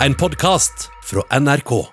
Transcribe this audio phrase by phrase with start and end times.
[0.00, 1.86] En podkast fra NRK.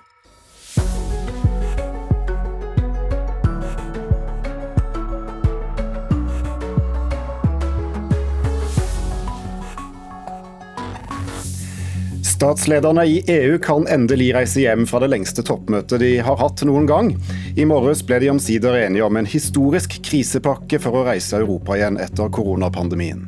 [12.22, 16.84] Statslederne i EU kan endelig reise hjem fra det lengste toppmøtet de har hatt noen
[16.84, 17.14] gang.
[17.56, 21.96] I morges ble de omsider enige om en historisk krisepakke for å reise Europa igjen
[22.04, 23.24] etter koronapandemien.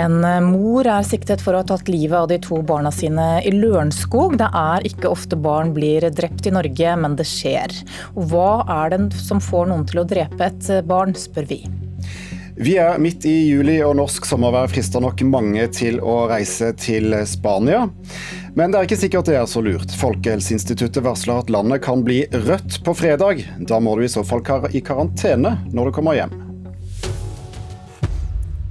[0.00, 0.16] En
[0.48, 4.34] mor er siktet for å ha tatt livet av de to barna sine i Lørenskog.
[4.40, 7.70] Det er ikke ofte barn blir drept i Norge, men det skjer.
[8.16, 8.50] Og hva
[8.82, 11.62] er det som får noen til å drepe et barn, spør vi.
[12.54, 17.16] Vi er midt i juli, og norsk sommervær frister nok mange til å reise til
[17.26, 17.88] Spania.
[18.54, 19.94] Men det er ikke sikkert det er så lurt.
[19.98, 23.42] Folkehelseinstituttet varsler at landet kan bli rødt på fredag.
[23.66, 26.43] Da må du i så fall i karantene når du kommer hjem.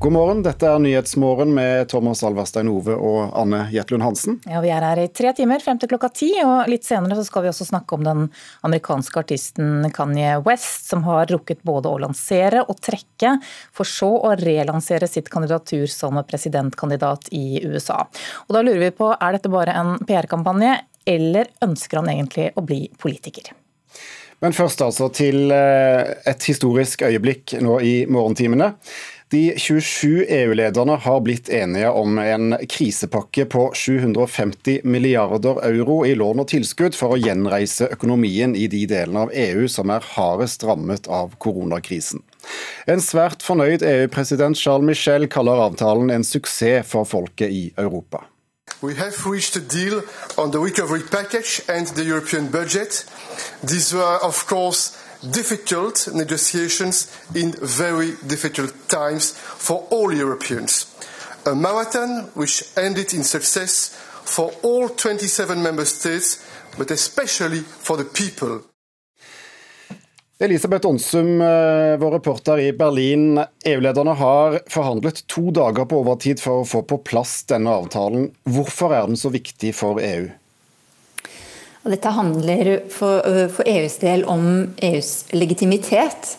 [0.04, 4.36] God morgen, dette er Nyhetsmorgen med Thomas Alverstein Ove og Anne Jetlund Hansen.
[4.44, 7.24] Ja, Vi er her i tre timer frem til klokka ti, og litt senere så
[7.24, 8.26] skal vi også snakke om den
[8.68, 13.38] amerikanske artisten Kanye West, som har rukket både å lansere og trekke,
[13.72, 18.04] for så å relansere sitt kandidatur som presidentkandidat i USA.
[18.50, 20.82] Og da lurer vi på, er dette bare en PR-kampanje,
[21.16, 23.54] eller ønsker han egentlig å bli politiker?
[24.44, 28.74] Men først altså til eh, et historisk øyeblikk nå i morgentimene.
[29.34, 36.44] De 27 EU-lederne har blitt enige om en krisepakke på 750 milliarder euro i lån
[36.44, 41.10] og tilskudd for å gjenreise økonomien i de delene av EU som er hardest rammet
[41.10, 42.22] av koronakrisen.
[42.86, 48.28] En svært fornøyd EU-president Charles Michel kaller avtalen en suksess for folket i Europa.
[48.86, 50.04] We have reached a deal
[50.38, 53.06] on the recovery package and the European budget.
[53.66, 60.88] These were, of course, difficult negotiations in very difficult times for all Europeans.
[61.46, 63.90] A marathon which ended in success
[64.24, 66.46] for all 27 member states,
[66.78, 68.62] but especially for the people.
[70.40, 73.46] Elisabeth Onsum, eh, vår reporter i Berlin.
[73.66, 78.32] EU-lederne har forhandlet to dager på overtid for å få på plass denne avtalen.
[78.44, 80.32] Hvorfor er den så viktig for EU?
[81.84, 84.46] Og dette handler for, for EUs del om
[84.80, 86.38] EUs legitimitet.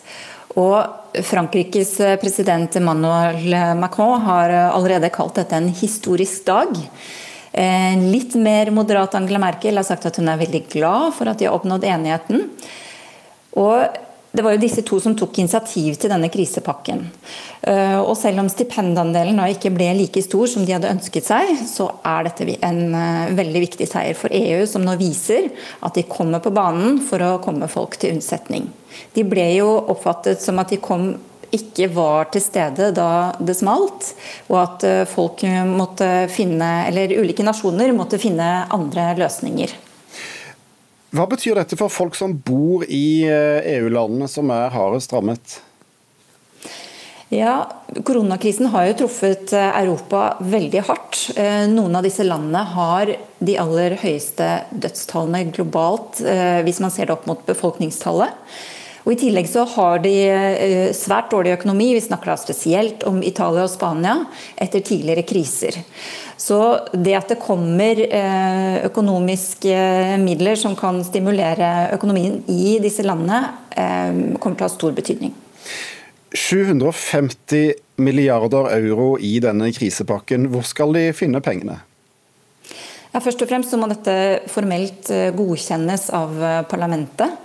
[0.57, 6.71] Og Frankrikes president Emmanuel Macron har allerede kalt dette en historisk dag.
[8.01, 11.47] Litt mer moderat Angela Merkel har sagt at hun er veldig glad for at de
[11.47, 12.49] har oppnådd enigheten.
[13.55, 13.85] Og
[14.35, 17.03] det var jo disse to som tok initiativ til denne krisepakken.
[17.65, 21.53] Eh, og selv om stipendandelen da ikke ble like stor som de hadde ønsket seg,
[21.69, 25.49] så er dette en eh, veldig viktig seier for EU, som nå viser
[25.85, 28.67] at de kommer på banen for å komme folk til unnsetning.
[29.15, 31.13] De ble jo oppfattet som at de kom
[31.55, 33.09] ikke var til stede da
[33.39, 34.11] det smalt,
[34.49, 39.84] og at eh, folk måtte finne, eller ulike nasjoner måtte finne andre løsninger.
[41.15, 45.59] Hva betyr dette for folk som bor i EU-landene eh, e som er hardest rammet?
[47.31, 47.53] Ja,
[48.05, 51.21] Koronakrisen har jo truffet eh, Europa veldig hardt.
[51.39, 56.19] Eh, noen av disse landene har de aller høyeste dødstallene globalt,
[56.65, 58.35] hvis man ser det opp mot befolkningstallet.
[59.05, 60.13] Og I tillegg så har de
[60.97, 64.15] svært dårlig økonomi, vi snakker da spesielt om Italia og Spania,
[64.57, 65.77] etter tidligere kriser.
[66.37, 66.57] Så
[66.91, 69.75] det at det kommer eh, økonomiske
[70.21, 73.39] midler som kan stimulere økonomien i disse landene,
[73.71, 75.33] eh, kommer til å ha stor betydning.
[76.35, 80.49] 750 milliarder euro i denne krisepakken.
[80.51, 81.79] Hvor skal de finne pengene?
[83.13, 86.35] Ja, først og fremst så må dette formelt eh, godkjennes av
[86.67, 87.39] parlamentet.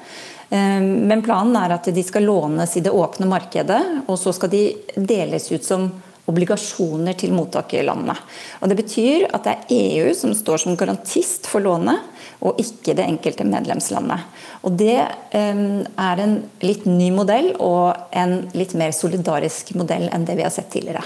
[0.50, 3.80] Men planen er at de skal lånes i det åpne markedet,
[4.10, 4.64] og så skal de
[4.98, 5.84] deles ut som
[6.30, 8.16] obligasjoner til mottakerlandene.
[8.60, 12.02] Og Det betyr at det er EU som står som garantist for lånet,
[12.40, 14.26] og ikke det enkelte medlemslandet.
[14.64, 14.98] Og Det
[15.34, 20.46] um, er en litt ny modell, og en litt mer solidarisk modell enn det vi
[20.46, 21.04] har sett tidligere.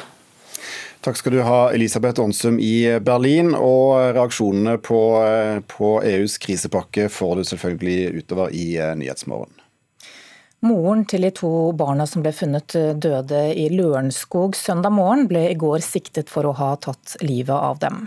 [1.04, 3.50] Takk skal du ha, Elisabeth Aansum i Berlin.
[3.53, 9.52] Og reaksjonene på, eh, på EUs krisepakke får du selvfølgelig utover i eh, Nyhetsmorgen.
[10.64, 15.58] Moren til de to barna som ble funnet døde i Lørenskog søndag morgen, ble i
[15.61, 18.06] går siktet for å ha tatt livet av dem.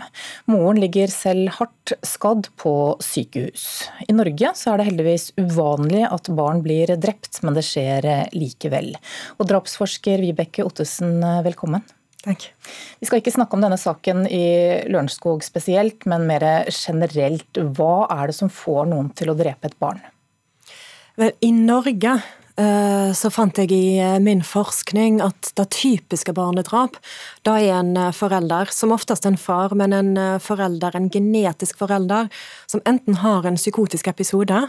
[0.50, 3.68] Moren ligger selv hardt skadd på sykehus.
[4.10, 8.90] I Norge er det heldigvis uvanlig at barn blir drept, men det skjer likevel.
[9.38, 11.86] Og drapsforsker Vibeke Ottesen, velkommen.
[12.28, 12.44] Takk.
[13.00, 14.44] Vi skal ikke snakke om denne saken i
[14.90, 17.60] Lørenskog spesielt, men mer generelt.
[17.78, 20.02] Hva er det som får noen til å drepe et barn?
[21.18, 22.18] I Norge
[23.14, 26.96] så fant jeg i eh, min forskning at det typiske barnedrap,
[27.46, 30.10] da er en eh, forelder, som oftest en far, men en
[30.42, 32.26] forelder, en genetisk forelder,
[32.66, 34.64] som enten har en psykotisk episode,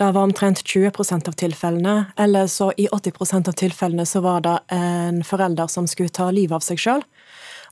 [0.00, 4.56] det var omtrent 20% av tilfellene, eller så i 80% av tilfellene så var det
[4.72, 7.04] en forelder som skulle ta livet av seg sjøl,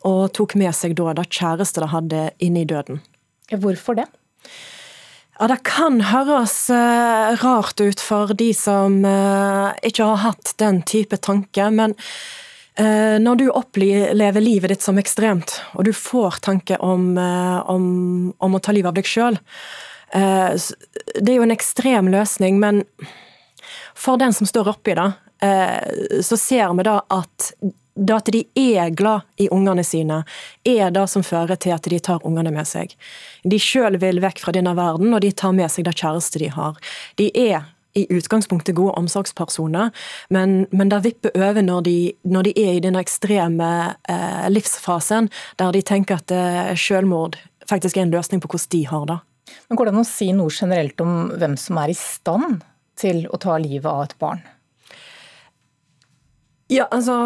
[0.09, 3.01] og tok med seg da det kjæreste det hadde, inn i døden.
[3.53, 4.09] Hvorfor det?
[5.43, 10.79] Ja, Det kan høres uh, rart ut for de som uh, ikke har hatt den
[10.87, 11.97] type tanke, men
[12.79, 17.89] uh, når du opplever livet ditt som ekstremt, og du får tanke om, om,
[18.39, 19.41] om å ta livet av deg sjøl
[20.15, 22.85] Det er jo en ekstrem løsning, men
[23.99, 25.11] for den som står oppi det,
[26.23, 27.51] så ser vi da at
[27.95, 30.23] det at de er glad i ungene sine,
[30.65, 32.95] er det som fører til at de tar ungene med seg.
[33.45, 36.51] De sjøl vil vekk fra denne verden, og de tar med seg det kjæreste de
[36.55, 36.79] har.
[37.21, 39.91] De er i utgangspunktet gode omsorgspersoner,
[40.33, 43.69] men, men det vipper over når de, når de, er i den ekstreme
[44.09, 45.29] eh, livsfasen,
[45.61, 47.37] der de tenker at eh, selvmord
[47.69, 49.19] faktisk er en løsning på hvordan de har det.
[49.69, 52.63] Men Går det an å si noe generelt om hvem som er i stand
[52.99, 54.41] til å ta livet av et barn?
[56.69, 57.17] Ja, altså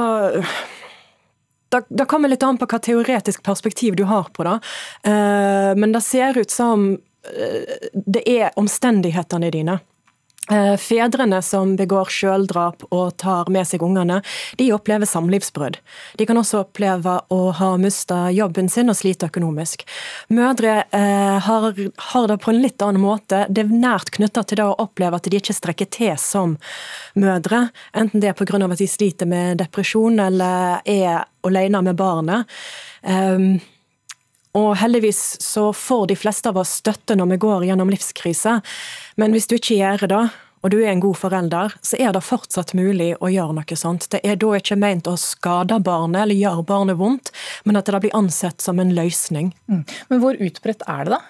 [1.89, 4.59] da kommer litt an på hva teoretisk perspektiv du har på det.
[5.03, 9.79] Eh, men det ser ut som eh, det er omstendighetene dine
[10.79, 14.21] fedrene som begår selvdrap og tar med seg ungene,
[14.61, 15.79] de opplever samlivsbrudd.
[16.19, 19.83] De kan også oppleve å ha mista jobben sin og slite økonomisk.
[20.29, 21.69] Mødre eh, har,
[22.13, 23.45] har, det på en litt annen måte.
[23.49, 26.57] Det er nært knytta til det å oppleve at de ikke strekker til som
[27.19, 27.67] mødre.
[27.97, 28.63] Enten det er pga.
[28.67, 32.47] at de sliter med depresjon eller er alene med barnet.
[33.03, 33.59] Um,
[34.57, 38.59] og heldigvis så får de fleste av oss støtte når vi går gjennom livskrise.
[39.21, 40.25] Men hvis du ikke gjør det,
[40.65, 44.09] og du er en god forelder, så er det fortsatt mulig å gjøre noe sånt.
[44.11, 47.31] Det er da ikke meint å skade barnet eller gjøre barnet vondt,
[47.69, 49.53] men at det blir ansett som en løsning.
[49.71, 49.85] Mm.
[50.11, 51.23] Men hvor utbredt er det, da?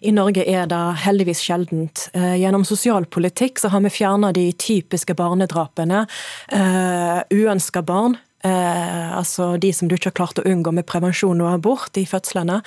[0.00, 2.06] I Norge er det heldigvis sjeldent.
[2.16, 6.06] Eh, gjennom sosialpolitikk så har vi fjerna de typiske barnedrapene.
[6.48, 11.42] Uh, Uønska barn Eh, altså de som du ikke har klart å unngå med prevensjon
[11.44, 12.60] og abort i fødslene.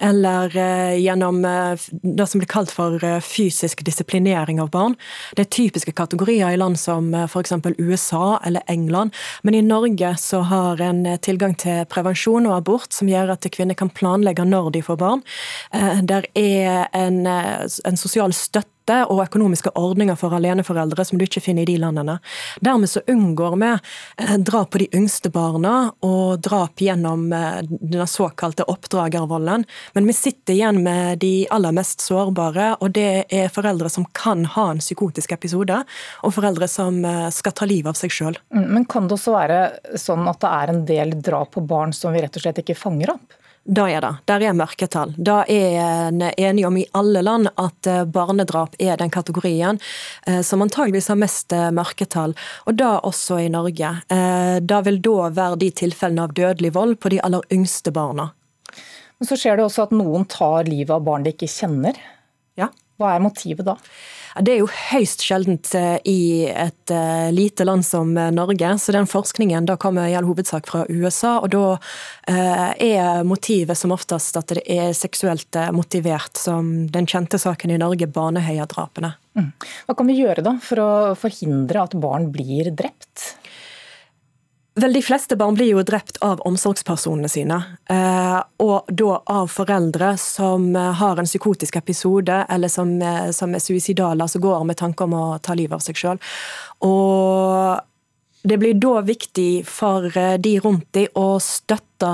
[0.00, 4.96] Eller eh, gjennom eh, det som blir kalt for eh, fysisk disiplinering av barn.
[5.36, 7.52] Det er typiske kategorier i land som eh, f.eks.
[7.76, 9.12] USA eller England.
[9.42, 13.50] Men i Norge så har en eh, tilgang til prevensjon og abort som gjør at
[13.52, 15.24] kvinner kan planlegge når de får barn.
[15.76, 21.24] Eh, der er en, en sosial støtte støtte og økonomiske ordninger for aleneforeldre som du
[21.24, 22.18] ikke finner i de landene.
[22.60, 23.70] Dermed så unngår vi
[24.24, 29.64] eh, drap på de yngste barna og drap gjennom eh, den såkalte oppdragervolden.
[29.94, 34.44] Men vi sitter igjen med de aller mest sårbare, og det er foreldre som kan
[34.44, 35.82] ha en psykotisk episode,
[36.22, 38.38] og foreldre som eh, skal ta livet av seg sjøl.
[38.54, 39.60] Mm, men kan det også være
[39.98, 42.78] sånn at det er en del drap på barn som vi rett og slett ikke
[42.78, 43.37] fanger opp?
[43.68, 44.14] Da er det.
[44.24, 45.10] Der er mørketall.
[45.20, 49.76] Da er en enig om i alle land at eh, barnedrap er den kategorien
[50.26, 52.32] eh, som antageligvis har mest eh, mørketall,
[52.64, 53.90] og da også i Norge.
[54.08, 58.30] Da vil da være de tilfellene av dødelig vold på de aller yngste barna.
[59.18, 61.98] Men så skjer det også at noen tar livet av barn de ikke kjenner.
[62.56, 62.70] Ja.
[62.98, 63.76] Hva er motivet da?
[64.42, 68.94] Det er jo høyst sjeldent eh, i et eh, lite land som eh, Norge, så
[68.94, 71.38] den forskningen da kommer i all hovedsak fra USA.
[71.42, 71.64] og Da
[72.28, 78.06] er motivet som oftest at det er seksuelt motivert, som den kjente saken i Norge,
[78.12, 79.14] Baneheia-drapene.
[79.38, 79.50] Mm.
[79.86, 83.32] Hva kan vi gjøre da for å forhindre at barn blir drept?
[84.78, 87.56] Vel, De fleste barn blir jo drept av omsorgspersonene sine.
[87.90, 93.56] Eh, og da av foreldre som eh, har en psykotisk episode, eller som, eh, som
[93.56, 96.22] er suicidale, altså går med tanke om å ta livet av seg sjøl.
[98.48, 102.12] Det blir da viktig for de rundt dem å støtte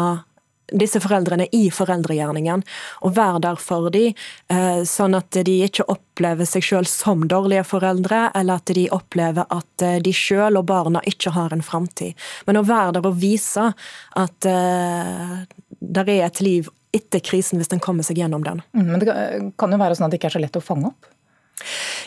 [0.73, 2.63] disse foreldrene i foreldregjerningen,
[3.05, 4.15] og være der for dem,
[4.49, 9.45] eh, sånn at de ikke opplever seg selv som dårlige foreldre, eller at de opplever
[9.51, 12.15] at eh, de selv og barna ikke har en framtid.
[12.47, 13.71] Men å være der og vise
[14.17, 15.43] at uh,
[15.81, 18.63] det er et liv etter krisen hvis den kommer seg gjennom den.
[18.77, 19.15] Mm, men det
[19.59, 21.11] kan jo være sånn at det ikke er så lett å fange opp?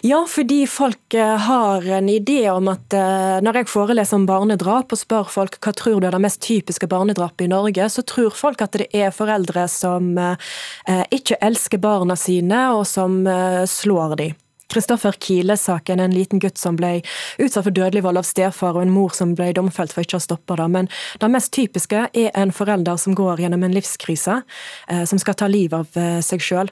[0.02, 4.94] Ja, fordi folk eh, har en idé om at eh, når jeg foreleser om barnedrap
[4.94, 8.36] og spør folk hva tror du er det mest typiske barnedrapet i Norge, så tror
[8.38, 13.24] folk at det er foreldre som eh, ikke elsker barna sine og som
[13.68, 14.36] slår dem.
[14.68, 17.02] Kristoffer Kile-saken, en liten gutt som ble
[17.40, 20.24] utsatt for dødelig vold av stefar, og en mor som ble domfelt for ikke å
[20.24, 20.68] stoppe det.
[20.74, 20.90] Men
[21.22, 24.42] det mest typiske er en forelder som går gjennom en livskrise,
[24.88, 26.72] eh, som skal ta livet av eh, seg sjøl.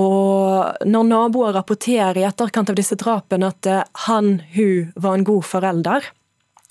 [0.00, 5.26] Og når naboer rapporterer i etterkant av disse drapene at eh, han, hun, var en
[5.26, 6.08] god forelder,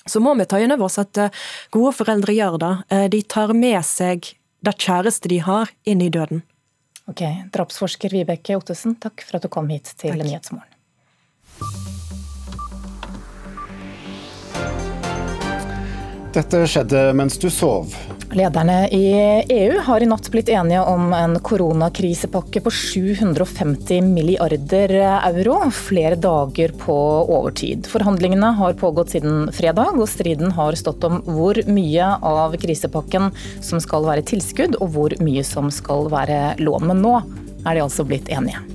[0.06, 1.18] så må vi ta inn over oss at
[1.74, 2.74] gode foreldre gjør det.
[3.10, 4.28] De tar med seg
[4.66, 6.44] det kjæreste de har, inn i døden.
[7.06, 7.22] Ok,
[7.54, 10.26] Drapsforsker Vibeke Ottesen, takk for at du kom hit til takk.
[10.26, 10.72] Nyhetsmorgen.
[16.36, 17.94] Dette skjedde mens du sov.
[18.36, 19.06] Lederne i
[19.50, 24.92] EU har i natt blitt enige om en koronakrisepakke på 750 milliarder
[25.30, 27.88] euro, flere dager på overtid.
[27.88, 33.32] Forhandlingene har pågått siden fredag, og striden har stått om hvor mye av krisepakken
[33.64, 36.92] som skal være tilskudd, og hvor mye som skal være lån.
[36.92, 37.20] Men nå
[37.64, 38.75] er de altså blitt enige.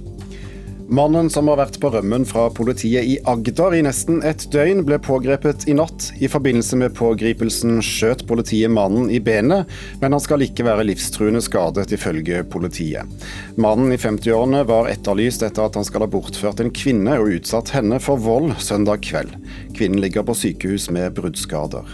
[0.91, 4.97] Mannen som har vært på rømmen fra politiet i Agder i nesten et døgn, ble
[4.99, 6.09] pågrepet i natt.
[6.19, 9.71] I forbindelse med pågripelsen skjøt politiet mannen i benet,
[10.03, 13.07] men han skal ikke være livstruende skadet, ifølge politiet.
[13.55, 17.71] Mannen i 50-årene var etterlyst etter at han skal ha bortført en kvinne og utsatt
[17.77, 19.39] henne for vold søndag kveld.
[19.79, 21.87] Kvinnen ligger på sykehus med bruddskader.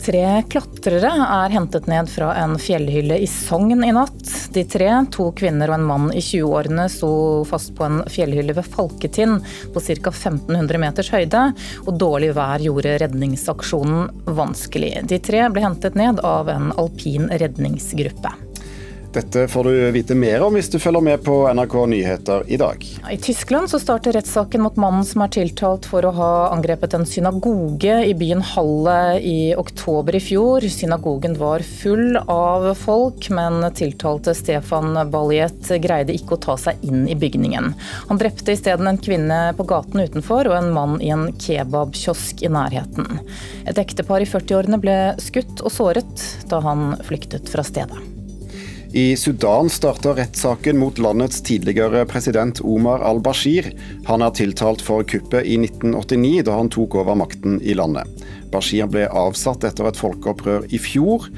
[0.00, 4.30] Tre klatrere er hentet ned fra en fjellhylle i Sogn i natt.
[4.54, 7.10] De tre, to kvinner og en mann i 20-årene, sto
[7.48, 10.12] fast på en fjellhylle ved Falketind på ca.
[10.14, 11.46] 1500 meters høyde,
[11.84, 14.08] og dårlig vær gjorde redningsaksjonen
[14.40, 14.94] vanskelig.
[15.04, 18.49] De tre ble hentet ned av en alpin redningsgruppe.
[19.12, 22.84] Dette får du vite mer om hvis du følger med på NRK Nyheter i dag.
[23.10, 27.06] I Tyskland så starter rettssaken mot mannen som er tiltalt for å ha angrepet en
[27.08, 30.62] synagoge i byen Halle i oktober i fjor.
[30.70, 37.08] Synagogen var full av folk, men tiltalte Stefan Baljet greide ikke å ta seg inn
[37.10, 37.72] i bygningen.
[38.12, 42.54] Han drepte isteden en kvinne på gaten utenfor og en mann i en kebabkiosk i
[42.54, 43.24] nærheten.
[43.66, 48.19] Et ektepar i 40-årene ble skutt og såret da han flyktet fra stedet.
[48.92, 53.68] I Sudan starter rettssaken mot landets tidligere president Omar al-Bashir.
[54.04, 58.10] Han er tiltalt for kuppet i 1989, da han tok over makten i landet.
[58.50, 61.28] Bashir ble avsatt etter et folkeopprør i fjor.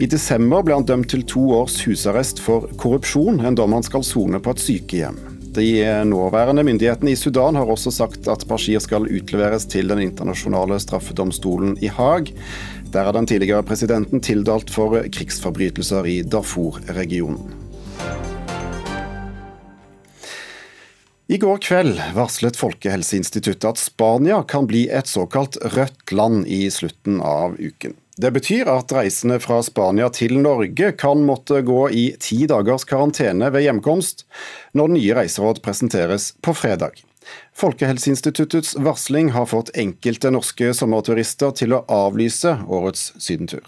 [0.00, 4.08] I desember ble han dømt til to års husarrest for korrupsjon, en dom han skal
[4.08, 5.20] sone på et sykehjem.
[5.52, 5.68] De
[6.08, 11.76] nåværende myndighetene i Sudan har også sagt at Bashir skal utleveres til den internasjonale straffedomstolen
[11.84, 12.32] i Haag.
[12.92, 17.54] Der er den tidligere presidenten tildalt for krigsforbrytelser i Darfur-regionen.
[21.32, 27.22] I går kveld varslet Folkehelseinstituttet at Spania kan bli et såkalt rødt land i slutten
[27.24, 27.94] av uken.
[28.20, 33.48] Det betyr at reisende fra Spania til Norge kan måtte gå i ti dagers karantene
[33.54, 34.26] ved hjemkomst,
[34.76, 37.00] når nye reiseråd presenteres på fredag.
[37.58, 43.64] Folkehelseinstituttets varsling har fått enkelte norske sommerturister til å avlyse årets sydentur.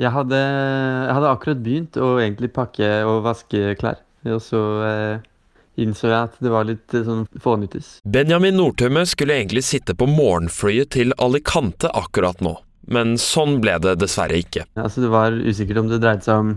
[0.00, 4.00] Jeg hadde, jeg hadde akkurat begynt å egentlig pakke og vaske klær.
[4.32, 5.24] Og så eh,
[5.82, 7.98] innså jeg at det var litt eh, sånn fånyttes.
[8.04, 12.54] Benjamin Nordtømme skulle egentlig sitte på morgenflyet til Alicante akkurat nå,
[12.94, 14.66] men sånn ble det dessverre ikke.
[14.80, 16.54] Altså, det var usikkert om det dreide seg om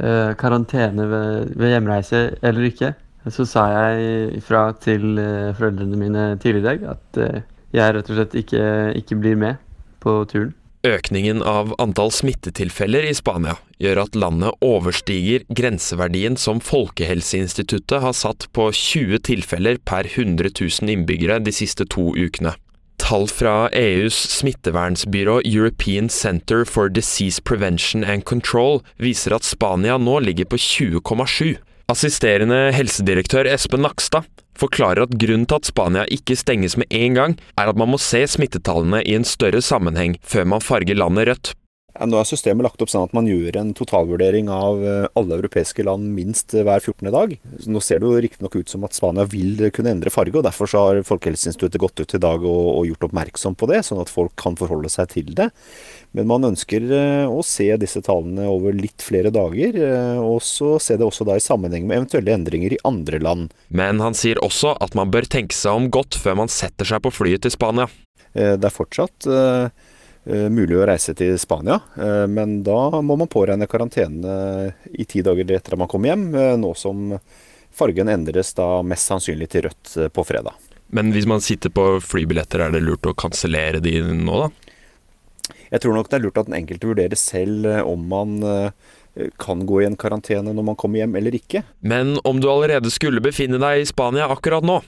[0.00, 2.94] eh, karantene ved, ved hjemreise eller ikke.
[3.28, 7.42] Så sa jeg ifra til eh, foreldrene mine tidligere i dag at eh,
[7.76, 8.62] jeg rett og slett ikke,
[8.96, 9.60] ikke blir med
[10.00, 10.54] på turen.
[10.80, 18.46] Økningen av antall smittetilfeller i Spania gjør at landet overstiger grenseverdien som Folkehelseinstituttet har satt
[18.56, 22.54] på 20 tilfeller per 100 000 innbyggere de siste to ukene.
[23.00, 30.16] Tall fra EUs smittevernsbyrå European Center for Disease Prevention and Control viser at Spania nå
[30.24, 31.58] ligger på 20,7.
[31.90, 34.28] Assisterende helsedirektør Espen Nakstad
[34.60, 37.98] forklarer at grunnen til at Spania ikke stenges med en gang, er at man må
[37.98, 41.50] se smittetallene i en større sammenheng før man farger landet rødt.
[41.98, 45.82] Nå er systemet lagt opp sånn at man gjør en totalvurdering av eh, alle europeiske
[45.84, 47.10] land minst eh, hver 14.
[47.10, 47.34] dag.
[47.66, 50.70] Nå ser det jo riktignok ut som at Spania vil kunne endre farge, og derfor
[50.78, 54.36] har Folkehelseinstituttet gått ut i dag og, og, gjort oppmerksom på det, sånn at folk
[54.38, 55.50] kan forholde seg til det.
[56.16, 59.76] Men man ønsker eh, å se disse tallene over litt flere dager,
[60.20, 63.54] og så se det også da i sammenheng med eventuelle endringer i andre land.
[63.68, 67.04] Men han sier også at man bør tenke seg om godt før man setter seg
[67.04, 67.86] på flyet til Spania.
[68.34, 69.26] Det er fortsatt
[70.24, 71.80] Eh, mulig å reise til Spania.
[71.96, 76.26] Eh, men da må man påregne karantene i ti dager etter at man kommer hjem,
[76.34, 77.14] eh, nå som
[77.72, 80.52] fargen endres da mest sannsynlig til rødt på fredag.
[80.92, 84.69] Men hvis man sitter på flybilletter, er det lurt å kansellere de nå, da?
[85.70, 88.40] Jeg tror nok det er lurt at den enkelte vurderer selv om man
[89.42, 91.62] kan gå i en karantene når man kommer hjem eller ikke.
[91.82, 94.80] Men om du allerede skulle befinne deg i Spania akkurat nå,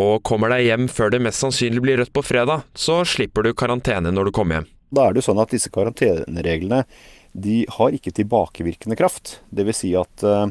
[0.00, 3.52] og kommer deg hjem før det mest sannsynlig blir rødt på fredag, så slipper du
[3.56, 4.70] karantene når du kommer hjem.
[4.94, 6.84] Da er det jo sånn at disse karantenereglene
[7.34, 9.38] de har ikke tilbakevirkende kraft.
[9.50, 9.80] Dvs.
[9.80, 10.46] Si at uh,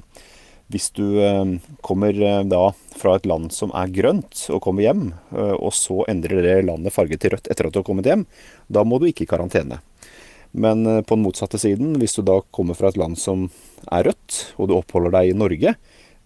[0.71, 1.55] hvis du uh,
[1.85, 6.43] kommer uh, da fra et land som er grønt og kommer hjem, og så endrer
[6.45, 8.27] det landet farge til rødt etter at du har kommet hjem,
[8.69, 9.79] da må du ikke i karantene.
[10.53, 13.47] Men på den motsatte siden, hvis du da kommer fra et land som
[13.89, 15.73] er rødt, og du oppholder deg i Norge,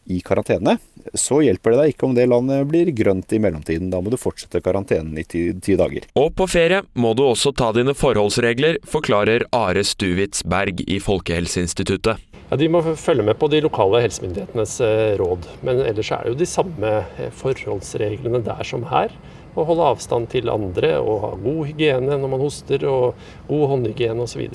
[0.08, 0.78] i karantene,
[1.14, 3.92] så hjelper det deg ikke om det landet blir grønt i mellomtiden.
[3.92, 6.08] Da må du fortsette karantenen i ti, ti dager.
[6.20, 12.24] Og på ferie må du også ta dine forholdsregler, forklarer Are Stuvitz Berg i Folkehelseinstituttet.
[12.50, 15.50] Ja, De må følge med på de lokale helsemyndighetenes eh, råd.
[15.68, 19.12] Men ellers er det jo de samme eh, forholdsreglene der som her.
[19.58, 23.18] Å holde avstand til andre og ha god hygiene når man hoster, og
[23.50, 24.46] god håndhygiene osv.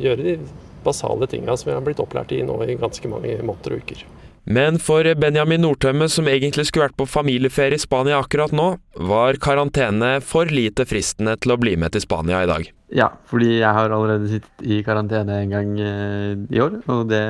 [0.00, 0.38] Gjøre de
[0.86, 4.06] basale tinga som vi har blitt opplært i nå i ganske mange måneder og uker.
[4.46, 8.68] Men for Benjamin Nordtømme, som egentlig skulle vært på familieferie i Spania akkurat nå,
[9.10, 12.68] var karantene for lite fristende til å bli med til Spania i dag.
[12.94, 17.24] Ja, fordi jeg har allerede sittet i karantene en gang eh, i år, og det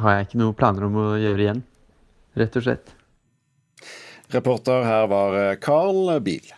[0.00, 1.60] har jeg ikke noen planer om å gjøre igjen.
[2.40, 2.94] Rett og slett.
[4.32, 6.48] Reporter her var eh, Carl Biel.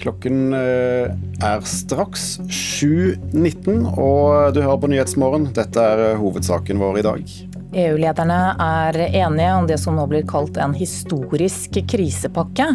[0.00, 1.12] Klokken eh,
[1.44, 5.50] er straks 7.19, og du hører på Nyhetsmorgen.
[5.56, 7.36] Dette er eh, hovedsaken vår i dag.
[7.76, 12.70] EU-lederne er enige om det som nå blir kalt en historisk krisepakke.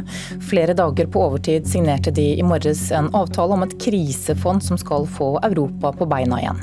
[0.50, 5.08] Flere dager på overtid signerte de i morges en avtale om et krisefond som skal
[5.10, 6.62] få Europa på beina igjen.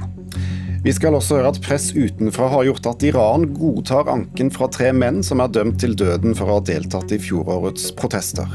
[0.85, 4.93] Vi skal også høre at press utenfra har gjort at Iran godtar anken fra tre
[4.95, 8.47] menn som er dømt til døden for å ha deltatt i fjorårets protester.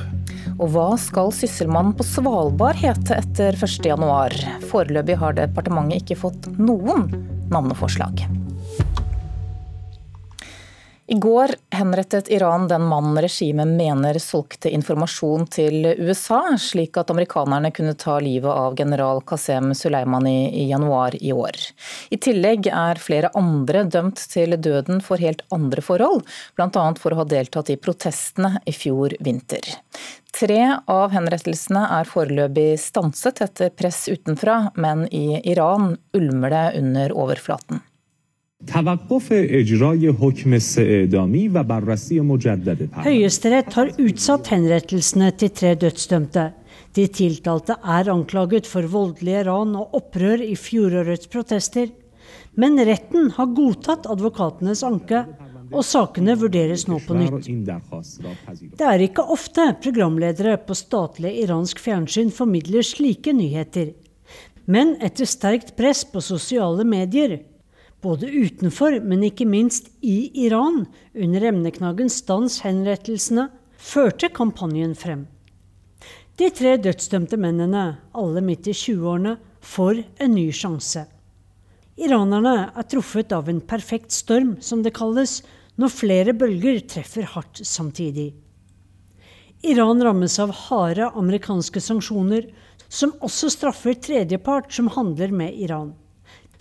[0.59, 4.39] Og hva skal sysselmannen på Svalbard hete etter 1.1?
[4.69, 7.09] Foreløpig har departementet ikke fått noen
[7.53, 8.25] navneforslag.
[11.13, 17.69] I går henrettet Iran den mannen regimet mener solgte informasjon til USA, slik at amerikanerne
[17.69, 21.59] kunne ta livet av general Qasem Soleimani i januar i år.
[22.09, 26.25] I tillegg er flere andre dømt til døden for helt andre forhold,
[26.57, 26.87] bl.a.
[26.97, 29.69] for å ha deltatt i protestene i fjor vinter.
[30.33, 37.19] Tre av henrettelsene er foreløpig stanset etter press utenfra, men i Iran ulmer det under
[37.21, 37.85] overflaten.
[43.03, 46.45] Høyesterett har utsatt henrettelsene til tre dødsdømte.
[46.95, 51.91] De tiltalte er anklaget for voldelige ran og opprør i fjorårets protester.
[52.55, 55.25] Men retten har godtatt advokatenes anke,
[55.73, 57.49] og sakene vurderes nå på nytt.
[58.77, 63.95] Det er ikke ofte programledere på statlig iransk fjernsyn formidler slike nyheter.
[64.69, 67.41] Men etter sterkt press på sosiale medier
[68.03, 70.83] både utenfor, men ikke minst i Iran,
[71.15, 73.47] under emneknaggen stans henrettelsene,
[73.79, 75.25] førte kampanjen frem.
[76.39, 77.83] De tre dødsdømte mennene,
[78.17, 81.05] alle midt i 20-årene, får en ny sjanse.
[81.95, 85.41] Iranerne er truffet av en perfekt storm, som det kalles,
[85.77, 88.31] når flere bølger treffer hardt samtidig.
[89.63, 92.49] Iran rammes av harde amerikanske sanksjoner,
[92.89, 95.93] som også straffer tredjepart som handler med Iran.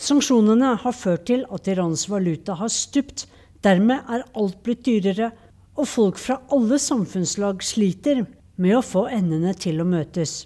[0.02, 3.28] Sanksjonene har ført til at Irans valuta har stupt.
[3.62, 5.30] Dermed er alt blitt dyrere,
[5.78, 8.24] og folk fra alle samfunnslag sliter
[8.58, 10.42] med å få endene til å møtes.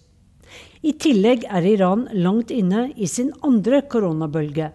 [0.84, 4.68] I tillegg er Iran langt inne i sin andre koronabølge.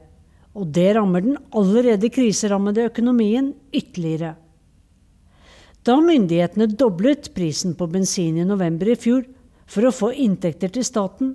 [0.58, 4.34] Og det rammer den allerede kriserammede økonomien ytterligere.
[5.86, 9.24] Da myndighetene doblet prisen på bensin i november i fjor
[9.70, 11.32] for å få inntekter til staten,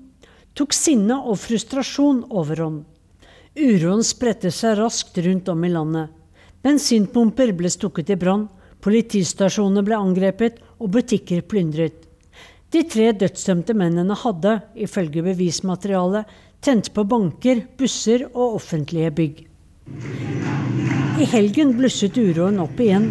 [0.59, 2.85] tok sinne og frustrasjon overhånd.
[3.57, 6.11] Uroen spredte seg raskt rundt om i landet.
[6.61, 8.51] Bensinpumper ble stukket i brann,
[8.85, 12.03] politistasjoner ble angrepet og butikker plyndret.
[12.69, 16.29] De tre dødsdømte mennene hadde, ifølge bevismaterialet,
[16.61, 19.43] tent på banker, busser og offentlige bygg.
[21.17, 23.09] I helgen blusset uroen opp igjen.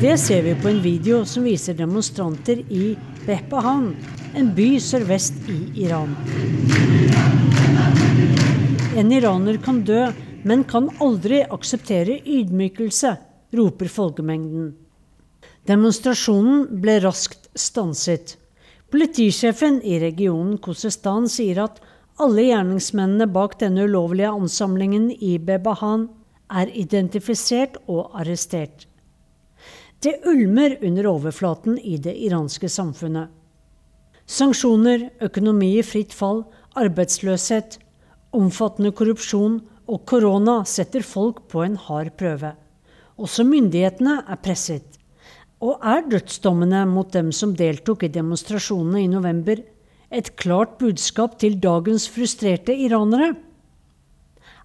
[0.00, 2.94] Det ser vi på en video som viser demonstranter i
[3.26, 3.90] Behpahan,
[4.32, 6.16] en by sørvest i Iran.
[8.98, 10.08] En iraner kan dø,
[10.42, 13.12] men kan aldri akseptere ydmykelse,
[13.54, 14.72] roper folkemengden.
[15.70, 18.34] Demonstrasjonen ble raskt stanset.
[18.90, 21.78] Politisjefen i regionen Kosestan sier at
[22.18, 26.08] alle gjerningsmennene bak denne ulovlige ansamlingen i Bebahan
[26.50, 28.88] er identifisert og arrestert.
[30.02, 33.30] Det ulmer under overflaten i det iranske samfunnet.
[34.26, 36.42] Sanksjoner, økonomi i fritt fall,
[36.74, 37.78] arbeidsløshet,
[38.36, 39.58] Omfattende korrupsjon
[39.90, 42.52] og korona setter folk på en hard prøve.
[43.18, 44.86] Også myndighetene er presset.
[45.60, 49.58] Og er dødsdommene mot dem som deltok i demonstrasjonene i november,
[50.10, 53.34] et klart budskap til dagens frustrerte iranere?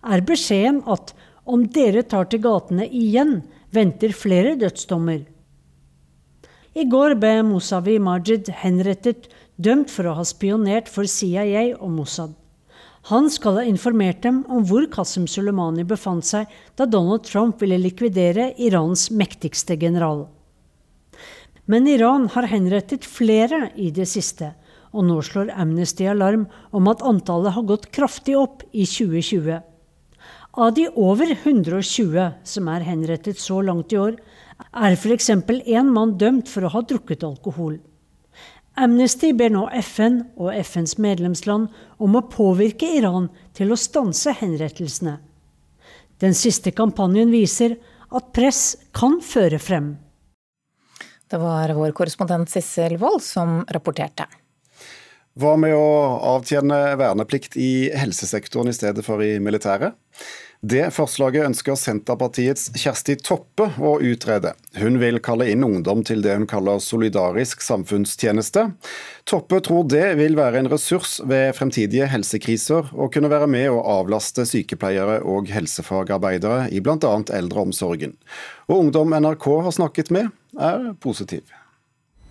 [0.06, 3.42] Er beskjeden at om dere tar til gatene igjen,
[3.74, 5.26] venter flere dødsdommer?
[6.76, 12.34] I går ble Mousavi Majid henrettet, dømt for å ha spionert for CIA og Mossad.
[13.06, 17.78] Han skal ha informert dem om hvor Qasem Soleimani befant seg da Donald Trump ville
[17.78, 20.24] likvidere Irans mektigste general.
[21.70, 24.56] Men Iran har henrettet flere i det siste,
[24.90, 29.62] og nå slår Amnesty alarm om at antallet har gått kraftig opp i 2020.
[30.56, 34.18] Av de over 120 som er henrettet så langt i år,
[34.74, 35.30] er f.eks.
[35.30, 37.78] én mann dømt for å ha drukket alkohol.
[38.76, 41.70] Amnesty ber nå FN og FNs medlemsland
[42.04, 45.16] om å påvirke Iran til å stanse henrettelsene.
[46.20, 47.78] Den siste kampanjen viser
[48.16, 49.94] at press kan føre frem.
[51.32, 54.28] Det var vår korrespondent Sissel Wold som rapporterte.
[55.36, 55.88] Hva med å
[56.36, 59.96] avtjene verneplikt i helsesektoren i stedet for i militæret?
[60.66, 64.56] Det forslaget ønsker Senterpartiets Kjersti Toppe å utrede.
[64.80, 68.64] Hun vil kalle inn ungdom til det hun kaller solidarisk samfunnstjeneste.
[69.30, 73.84] Toppe tror det vil være en ressurs ved fremtidige helsekriser, og kunne være med å
[74.00, 77.14] avlaste sykepleiere og helsefagarbeidere i bl.a.
[77.38, 78.16] eldreomsorgen.
[78.66, 81.44] Og ungdom NRK har snakket med, er positiv.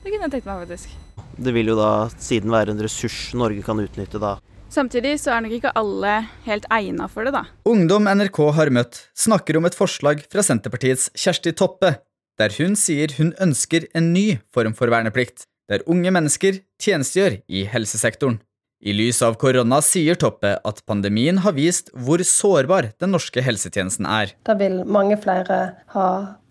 [0.00, 0.98] Det kunne jeg tenkt meg, faktisk.
[1.38, 4.40] Det vil jo da siden være en ressurs Norge kan utnytte da.
[4.74, 6.14] Samtidig så er nok ikke alle
[6.48, 7.44] helt egna for det, da.
[7.70, 11.92] Ungdom NRK har møtt, snakker om et forslag fra Senterpartiets Kjersti Toppe,
[12.40, 17.62] der hun sier hun ønsker en ny form for verneplikt, der unge mennesker tjenestegjør i
[17.70, 18.40] helsesektoren.
[18.84, 24.10] I lys av korona sier Toppe at pandemien har vist hvor sårbar den norske helsetjenesten
[24.10, 24.34] er.
[24.44, 25.60] Da vil mange flere
[25.94, 26.08] ha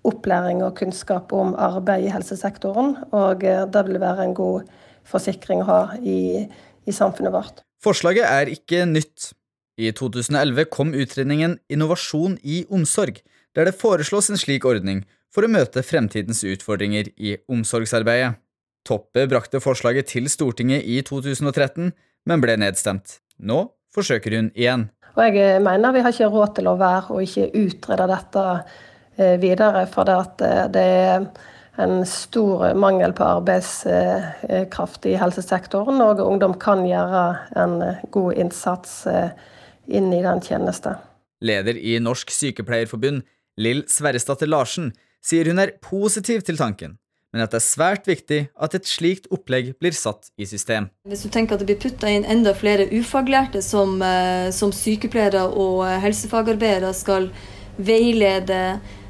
[0.08, 4.74] opplæring og kunnskap om arbeid i helsesektoren, og eh, det vil være en god
[5.08, 6.48] forsikring å ha i,
[6.88, 7.64] i samfunnet vårt.
[7.84, 9.34] Forslaget er ikke nytt.
[9.78, 13.20] I 2011 kom utredningen Innovasjon i omsorg,
[13.58, 15.02] der det foreslås en slik ordning
[15.34, 18.38] for å møte fremtidens utfordringer i omsorgsarbeidet.
[18.86, 21.94] Toppe brakte forslaget til Stortinget i 2013,
[22.30, 23.18] men ble nedstemt.
[23.40, 23.66] Nå
[23.96, 24.90] forsøker hun igjen.
[25.18, 28.48] Og jeg mener vi har ikke råd til å være og ikke utrede dette
[29.16, 29.86] Eh, videre.
[29.94, 31.26] For eh, det er
[31.82, 37.24] en stor mangel på arbeidskraft i helsesektoren, og ungdom kan gjøre
[37.60, 37.80] en
[38.14, 39.32] god innsats eh,
[39.90, 40.98] inn i den tjeneste.
[41.44, 43.24] Leder i Norsk Sykepleierforbund,
[43.58, 44.92] Lill Sverresdatter Larsen,
[45.24, 46.98] sier hun er positiv til tanken,
[47.34, 50.92] men at det er svært viktig at et slikt opplegg blir satt i system.
[51.10, 53.98] Hvis du tenker at det blir putta inn enda flere ufaglærte som,
[54.54, 57.32] som sykepleiere og helsefagarbeidere skal
[57.82, 59.03] veilede Eh,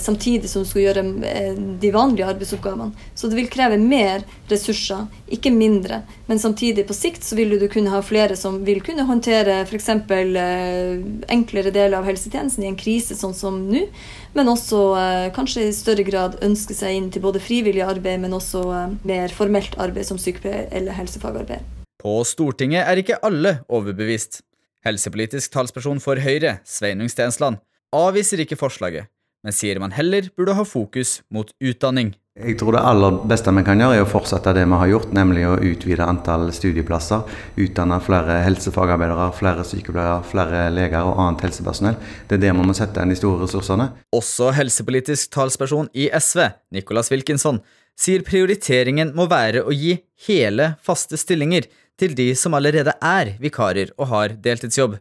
[0.00, 2.90] samtidig som du skal gjøre eh, de vanlige arbeidsoppgavene.
[3.14, 6.02] Så det vil kreve mer ressurser, ikke mindre.
[6.26, 9.88] Men samtidig, på sikt, så vil du kunne ha flere som vil kunne håndtere f.eks.
[9.88, 13.86] Eh, enklere deler av helsetjenesten i en krise sånn som nå.
[14.36, 18.36] Men også eh, kanskje i større grad ønske seg inn til både frivillig arbeid, men
[18.36, 21.66] også eh, mer formelt arbeid som sykepleier eller helsefagarbeider.
[22.00, 24.40] På Stortinget er ikke alle overbevist.
[24.86, 27.58] Helsepolitisk talsperson for Høyre, Sveinung Stensland,
[27.92, 29.10] avviser ikke forslaget
[29.44, 32.14] men sier man heller burde ha fokus mot utdanning.
[32.40, 35.10] Jeg tror det aller beste vi kan gjøre, er å fortsette det vi har gjort,
[35.16, 37.26] nemlig å utvide antall studieplasser.
[37.60, 41.98] Utdanne flere helsefagarbeidere, flere sykepleiere, flere leger og annet helsepersonell.
[42.30, 43.90] Det er der vi må sette inn de store ressursene.
[44.16, 46.46] Også helsepolitisk talsperson i SV,
[46.78, 47.60] Nicholas Wilkinson,
[48.00, 49.98] sier prioriteringen må være å gi
[50.28, 51.68] hele, faste stillinger
[52.00, 54.96] til de som allerede er vikarer og har deltidsjobb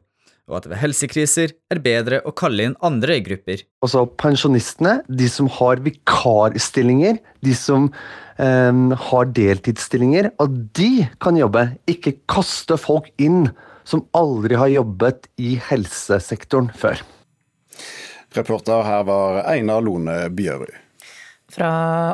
[0.49, 3.61] og at ved helsekriser er bedre å kalle inn andre grupper.
[3.85, 11.67] Også pensjonistene, de som har vikarstillinger, de som um, har deltidsstillinger, og de kan jobbe.
[11.91, 13.47] Ikke kaste folk inn
[13.87, 17.01] som aldri har jobbet i helsesektoren før.
[18.37, 20.88] Reporter her var Einar Lone Bjørud.
[21.49, 21.69] Fra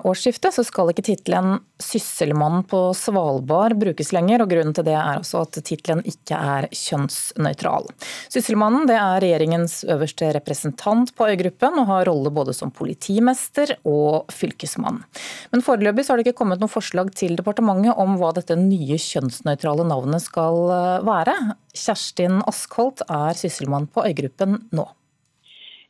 [0.08, 5.20] årsskiftet så skal ikke tittelen 'Sysselmann på Svalbard' brukes lenger, og grunnen til det er
[5.20, 7.90] altså at tittelen ikke er kjønnsnøytral.
[8.32, 15.04] Sysselmannen er regjeringens øverste representant på øygruppen, og har rolle både som politimester og fylkesmann.
[15.52, 19.84] Men foreløpig har det ikke kommet noe forslag til departementet om hva dette nye kjønnsnøytrale
[19.84, 20.64] navnet skal
[21.04, 21.36] være.
[21.76, 24.88] Kjerstin Askholt er sysselmann på øygruppen nå.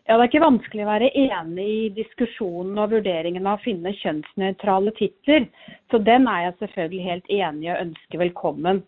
[0.08, 3.94] Ja, Det er ikke vanskelig å være enig i diskusjonen og vurderingen av å finne
[4.04, 5.48] kjønnsnøytrale titler.
[5.90, 8.84] Så den er jeg selvfølgelig helt enig i og ønsker velkommen.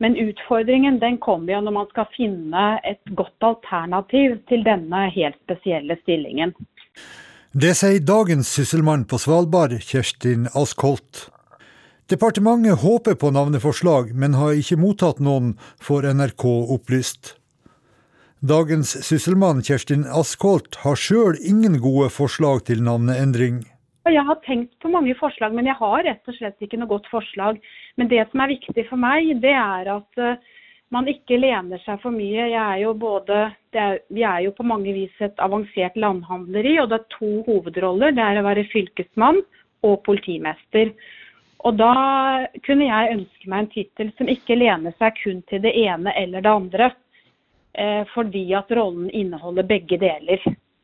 [0.00, 5.36] Men utfordringen den kommer jo når man skal finne et godt alternativ til denne helt
[5.44, 6.56] spesielle stillingen.
[7.52, 11.26] Det sier dagens sysselmann på Svalbard, Kjerstin Askholt.
[12.08, 15.52] Departementet håper på navneforslag, men har ikke mottatt noen,
[15.84, 17.36] får NRK opplyst.
[18.42, 23.60] Dagens sysselmann Kjerstin Askholt har sjøl ingen gode forslag til navneendring.
[24.10, 27.06] Jeg har tenkt på mange forslag, men jeg har rett og slett ikke noe godt
[27.06, 27.60] forslag.
[27.94, 30.40] Men det som er viktig for meg, det er at uh,
[30.90, 32.48] man ikke lener seg for mye.
[32.50, 33.44] Er både,
[33.78, 38.10] er, vi er jo på mange vis et avansert landhandleri, og det er to hovedroller.
[38.10, 39.38] Det er å være fylkesmann
[39.86, 40.90] og politimester.
[41.62, 41.94] Og da
[42.66, 46.42] kunne jeg ønske meg en tittel som ikke lener seg kun til det ene eller
[46.42, 46.90] det andre.
[47.74, 50.42] Eh, fordi at rollen inneholder begge deler.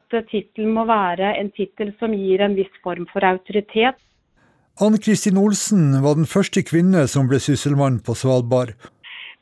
[0.09, 3.99] Tittelen må være en tittel som gir en viss form for autoritet.
[4.81, 8.73] Ann Kristin Olsen var den første kvinne som ble sysselmann på Svalbard.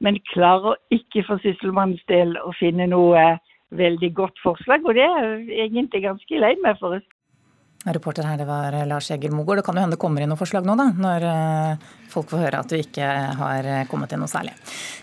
[0.03, 3.37] Men klarer ikke for sysselmannens del å finne noe
[3.77, 6.99] veldig godt forslag, og det er jeg egentlig ganske lei meg for.
[7.95, 9.61] Reporter her, det var Lars Egil Mogård.
[9.61, 12.43] Det kan jo hende det kommer inn noen forslag nå, da, når eh, folk får
[12.43, 13.07] høre at du ikke
[13.39, 14.57] har kommet inn noe særlig.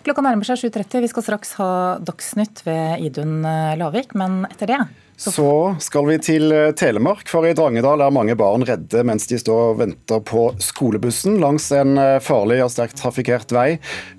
[0.03, 1.05] Klokka nærmer seg 7.30.
[1.05, 1.69] Vi skal straks ha
[2.03, 4.83] Dagsnytt ved Idun eh, Lavik, men etter det
[5.23, 9.37] så skal vi til eh, Telemark, for i Drangedal er mange barn redde mens de
[9.39, 13.67] står og venter på skolebussen langs en farlig og sterkt trafikkert vei.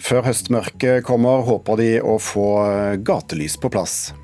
[0.00, 2.48] Før høstmørket kommer, håper de å få
[3.04, 4.14] gatelys på plass.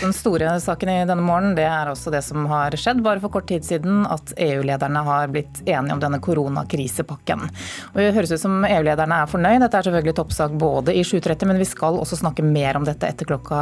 [0.00, 3.32] Den store saken i denne morgenen det er også det som har skjedd bare for
[3.36, 7.46] kort tid siden, at EU-lederne har blitt enige om denne koronakrisepakken.
[7.92, 9.62] Og Det høres ut som EU-lederne er fornøyd.
[9.62, 13.08] Dette er selvfølgelig toppsak både i 7.30, men vi skal også snakke mer om dette
[13.08, 13.60] etter klokka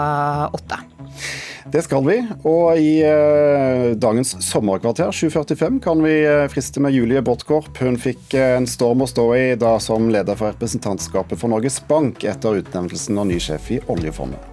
[0.57, 0.81] åtte.
[1.73, 2.17] Det skal vi.
[2.49, 7.71] Og i uh, dagens sommerkvarter 7.45 kan vi uh, friste med Julie Botkorp.
[7.79, 11.79] Hun fikk uh, en storm å stå i da som leder for representantskapet for Norges
[11.89, 14.52] Bank etter utnevnelsen av ny sjef i oljefondet.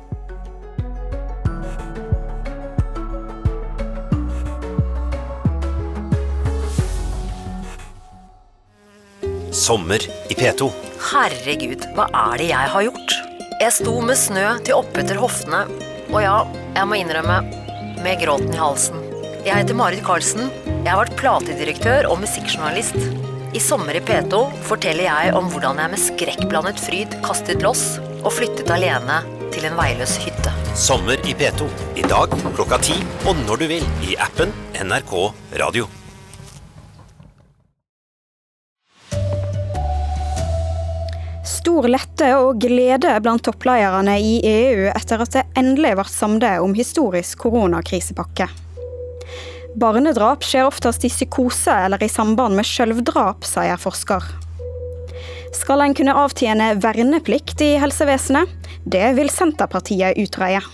[9.59, 9.99] Sommer
[10.31, 10.69] i P2.
[11.09, 13.15] Herregud, hva er det jeg har gjort?
[13.59, 15.65] Jeg sto med snø til oppetter hoftene,
[16.07, 16.37] og ja,
[16.77, 17.41] jeg må innrømme,
[17.99, 19.03] med gråten i halsen.
[19.43, 20.47] Jeg heter Marit Karlsen.
[20.69, 22.95] Jeg har vært platedirektør og musikkjournalist.
[23.51, 28.31] I Sommer i P2 forteller jeg om hvordan jeg med skrekkblandet fryd kastet loss og
[28.37, 30.55] flyttet alene til en veiløs hytte.
[30.79, 31.67] Sommer i P2.
[31.99, 35.17] I dag klokka ti og når du vil i appen NRK
[35.59, 35.98] Radio.
[41.69, 46.73] Stor lette og glede blant topplederne i EU etter at det endelig ble samlet om
[46.73, 48.47] historisk koronakrisepakke.
[49.77, 54.25] Barnedrap skjer oftest i psykose eller i samband med selvdrap, sier forsker.
[55.59, 58.49] Skal en kunne avtjene verneplikt i helsevesenet?
[58.81, 60.65] Det vil Senterpartiet utrede.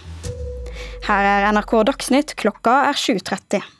[1.09, 3.74] Her er NRK Dagsnytt, klokka er 7.30.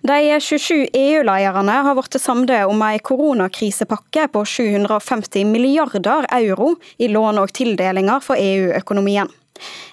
[0.00, 7.40] De 27 EU-lederne har blitt samlet om en koronakrisepakke på 750 milliarder euro i lån
[7.42, 9.28] og tildelinger for EU-økonomien.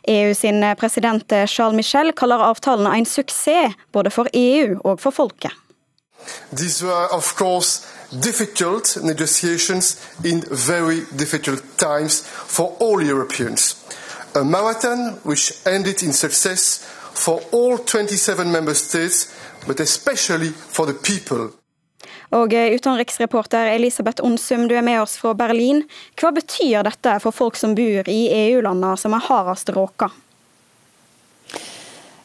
[0.08, 5.52] EU sin president Charles Michel kaller avtalen en suksess, både for EU og for folket.
[6.52, 7.82] These were, of course,
[8.22, 13.76] difficult negotiations in very difficult times for all Europeans.
[14.36, 19.28] A marathon which ended in success for all 27 member states
[19.68, 21.52] but especially for the people.
[22.34, 25.84] Og eh, utenriksreporter Elisabeth Onsum, du er med oss fra Berlin.
[26.20, 30.10] Hva betyr dette for folk som bor i EU-landene som er hardest råka?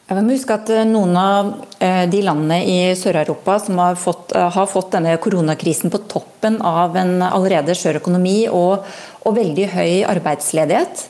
[0.09, 4.33] Jeg må huske at eh, Noen av eh, de landene i Sør-Europa som har fått,
[4.33, 8.87] har fått, denne koronakrisen på toppen av en allerede skjør økonomi og,
[9.21, 11.05] og veldig høy arbeidsledighet,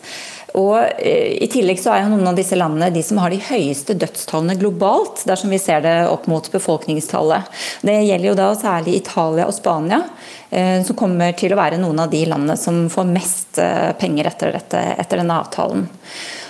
[0.57, 3.41] og eh, I tillegg så er jo noen av disse landene de som har de
[3.43, 7.61] høyeste dødstallene globalt, dersom vi ser det opp mot befolkningstallet.
[7.85, 10.01] Det gjelder jo da særlig Italia og Spania,
[10.49, 14.31] eh, som kommer til å være noen av de landene som får mest eh, penger
[14.31, 15.87] etter, dette, etter denne avtalen.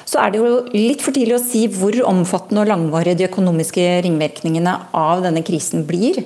[0.10, 3.84] Så er det jo litt for tidlig å si hvor omfattende og langvarige de økonomiske
[4.08, 6.24] ringvirkningene av denne krisen blir.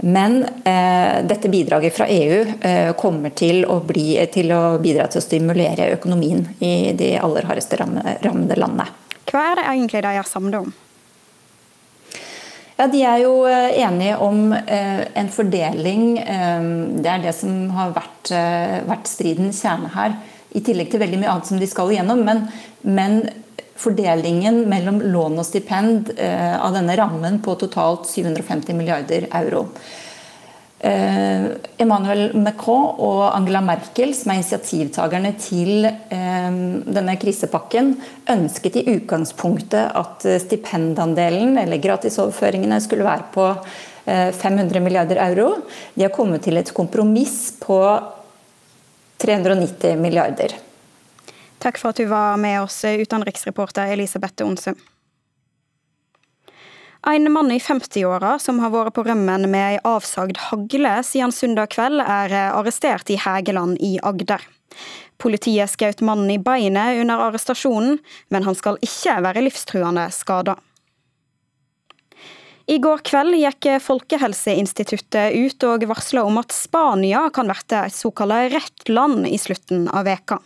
[0.00, 5.20] Men eh, dette bidraget fra EU eh, kommer til å, bli, til å, bidra til
[5.20, 8.88] å stimulere økonomien i de aller hardeste rammede landene.
[9.26, 10.74] Hva er det egentlig de er samlet om?
[12.76, 16.18] Ja, De er jo eh, enige om eh, en fordeling.
[16.20, 16.70] Eh,
[17.00, 18.32] det er det som har vært,
[18.88, 20.16] vært stridens kjerne her.
[20.56, 22.22] I tillegg til veldig mye annet som de skal igjennom.
[22.24, 22.46] Men,
[22.82, 23.20] men
[23.76, 29.66] fordelingen mellom lån og stipend eh, av denne rammen på totalt 750 milliarder euro.
[30.76, 31.46] Eh,
[31.80, 36.48] Emmanuel Macron og Angela Merkel, som er initiativtakerne til eh,
[36.96, 37.94] denne krisepakken,
[38.32, 43.50] ønsket i utgangspunktet at stipendandelen, eller gratisoverføringene, skulle være på
[44.06, 45.48] 500 milliarder euro.
[45.96, 47.80] De har kommet til et kompromiss på
[49.22, 50.56] 390 milliarder.
[51.58, 54.76] Takk for at du var med oss, utenriksreporter Elisabeth Onsum.
[57.06, 61.70] En mann i 50-åra som har vært på rømmen med ei avsagd hagle siden søndag
[61.76, 64.42] kveld, er arrestert i Hægeland i Agder.
[65.22, 68.00] Politiet skjøt mannen i beinet under arrestasjonen,
[68.34, 70.58] men han skal ikke være livstruende skada.
[72.66, 78.50] I går kveld gikk Folkehelseinstituttet ut og varsla om at Spania kan bli et såkalt
[78.50, 80.40] rett land i slutten av veka.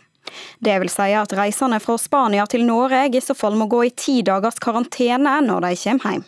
[0.61, 3.95] Det vil si at reisende fra Spania til Norge i så fall må gå i
[3.97, 6.27] ti dagers karantene når de kommer hjem.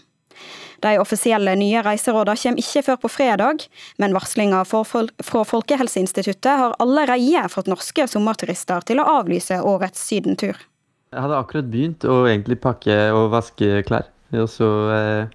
[0.83, 3.61] De offisielle nye reiserådene kommer ikke før på fredag,
[4.01, 10.57] men varslinga fra Folkehelseinstituttet har allerede fått norske sommerturister til å avlyse årets sydentur.
[11.13, 14.09] Jeg hadde akkurat begynt å egentlig pakke og vaske klær.
[14.33, 15.31] Og så eh,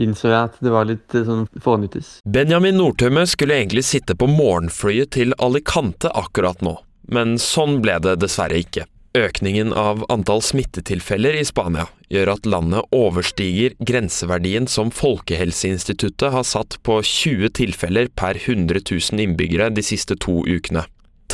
[0.00, 2.18] innså jeg at det var litt eh, sånn fånyttes.
[2.24, 6.78] Benjamin Nordtømme skulle egentlig sitte på morgenflyet til Alicante akkurat nå,
[7.12, 8.86] men sånn ble det dessverre ikke.
[9.16, 16.76] Økningen av antall smittetilfeller i Spania gjør at landet overstiger grenseverdien som Folkehelseinstituttet har satt
[16.84, 20.84] på 20 tilfeller per 100 000 innbyggere de siste to ukene.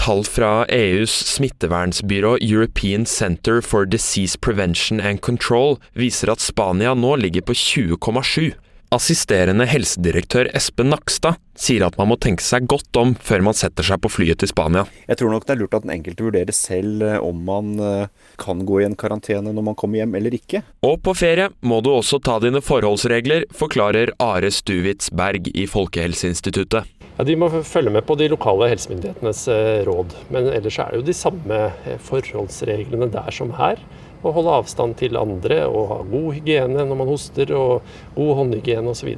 [0.02, 7.12] Tall fra EUs smittevernsbyrå European Center for Disease Prevention and Control viser at Spania nå
[7.16, 8.50] ligger på 20,7.
[8.92, 13.86] Assisterende helsedirektør Espen Nakstad sier at man må tenke seg godt om før man setter
[13.88, 14.82] seg på flyet til Spania.
[15.08, 18.10] Jeg tror nok det er lurt at den enkelte vurderer selv eh, om man eh,
[18.42, 20.60] kan gå i en karantene når man kommer hjem eller ikke.
[20.84, 26.92] Og på ferie må du også ta dine forholdsregler, forklarer Are Stuvitz Berg i Folkehelseinstituttet.
[27.16, 31.00] Ja, de må følge med på de lokale helsemyndighetenes eh, råd, men ellers er det
[31.00, 31.64] jo de samme
[32.12, 33.80] forholdsreglene der som her
[34.22, 37.82] å holde avstand til andre og ha god hygiene når man hoster, og
[38.16, 39.14] god håndhygiene osv.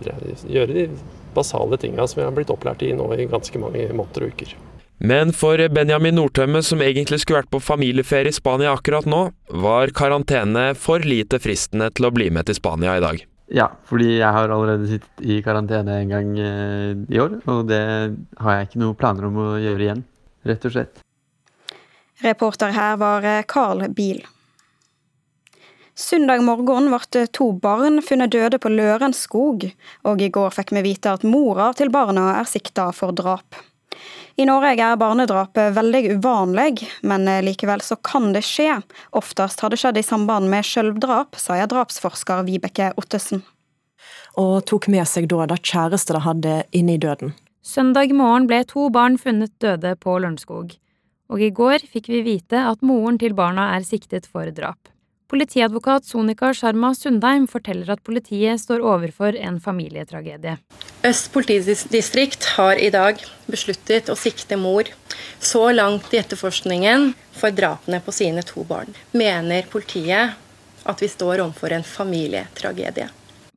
[0.48, 0.86] Gjøre de
[1.34, 4.54] basale tinga som vi har blitt opplært i nå i ganske mange måneder og uker.
[5.04, 9.92] Men for Benjamin Nordtømme, som egentlig skulle vært på familieferie i Spania akkurat nå, var
[9.96, 13.24] karantene for lite fristende til å bli med til Spania i dag.
[13.52, 17.82] Ja, fordi jeg har allerede sittet i karantene en gang eh, i år, og det
[18.40, 20.04] har jeg ikke noen planer om å gjøre igjen,
[20.48, 21.02] rett og slett.
[22.24, 24.22] Reporter her var Carl Biel.
[25.94, 29.62] Søndag morgen ble to barn funnet døde på Lørenskog,
[30.02, 33.54] og i går fikk vi vite at mora til barna er sikta for drap.
[34.34, 38.80] I Norge er barnedrap veldig uvanlig, men likevel så kan det skje.
[39.14, 43.44] Oftest har det skjedd i samband med sjølvdrap, sier drapsforsker Vibeke Ottesen.
[44.34, 47.36] Og tok med seg da det kjæreste de hadde inne i døden.
[47.62, 50.74] Søndag morgen ble to barn funnet døde på Lørenskog.
[51.30, 54.90] Og i går fikk vi vite at moren til barna er siktet for drap.
[55.34, 60.52] Politiadvokat Sonika Sharma Sundheim forteller at politiet står overfor en familietragedie.
[61.02, 63.18] Øst politidistrikt har i dag
[63.50, 64.86] besluttet å sikte mor
[65.42, 68.94] så langt i etterforskningen for drapene på sine to barn.
[69.10, 70.38] Mener politiet
[70.86, 73.10] at vi står overfor en familietragedie.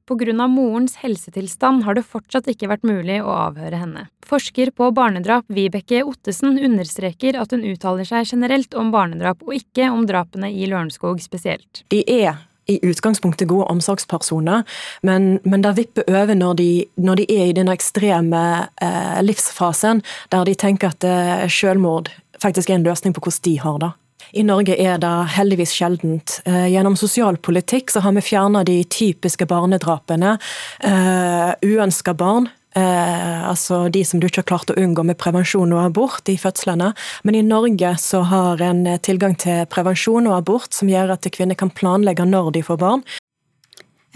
[0.08, 0.48] Pga.
[0.48, 4.06] morens helsetilstand har det fortsatt ikke vært mulig å avhøre henne.
[4.28, 9.90] Forsker på barnedrap Vibeke Ottesen understreker at hun uttaler seg generelt om barnedrap, og ikke
[9.92, 11.84] om drapene i Lørenskog spesielt.
[11.92, 14.64] De er i utgangspunktet gode omsorgspersoner,
[15.08, 18.42] men, men det vipper over når de, når de, er i den ekstreme
[18.84, 22.12] eh, livsfasen, der de tenker at eh, selvmord
[22.44, 23.94] faktisk er en løsning på hvordan de har det.
[24.36, 26.40] I Norge er det heldigvis sjeldent.
[26.46, 30.38] Eh, gjennom sosialpolitikk så har vi fjerna de typiske barnedrapene.
[30.84, 32.50] Uh, Uønska barn.
[32.78, 36.38] Eh, altså de som du ikke har klart å unngå med prevensjon og abort i
[36.38, 36.92] fødslene.
[37.26, 41.58] Men i Norge så har en tilgang til prevensjon og abort som gjør at kvinner
[41.58, 43.06] kan planlegge når de får barn.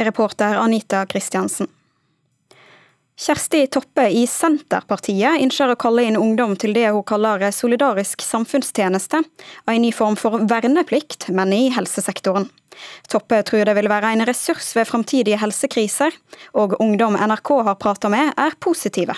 [0.02, 1.70] Reporter Anita Kristiansen.
[3.22, 9.20] Kjersti Toppe i Senterpartiet ønsker å kalle inn ungdom til det hun kaller solidarisk samfunnstjeneste,
[9.70, 12.48] en ny form for verneplikt, men i helsesektoren.
[13.14, 16.18] Toppe tror det vil være en ressurs ved framtidige helsekriser,
[16.58, 19.14] og ungdom NRK har prata med, er positive.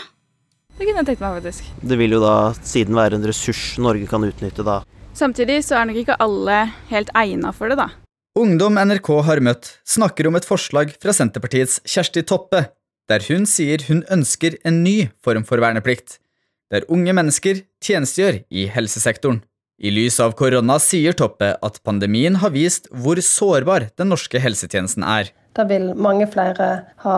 [0.76, 1.72] Det kunne jeg tenkt meg, faktisk.
[1.80, 4.82] Det vil jo da siden være en ressurs Norge kan utnytte da.
[5.16, 7.88] Samtidig så er nok ikke alle helt egna for det, da.
[8.36, 12.66] Ungdom NRK har møtt, snakker om et forslag fra Senterpartiets Kjersti Toppe
[13.10, 16.20] der hun sier hun ønsker en ny form for verneplikt,
[16.72, 19.42] der unge mennesker tjenestegjør i helsesektoren.
[19.84, 25.04] I lys av korona sier Toppe at pandemien har vist hvor sårbar den norske helsetjenesten
[25.04, 25.34] er.
[25.58, 26.70] Da vil mange flere
[27.04, 27.18] ha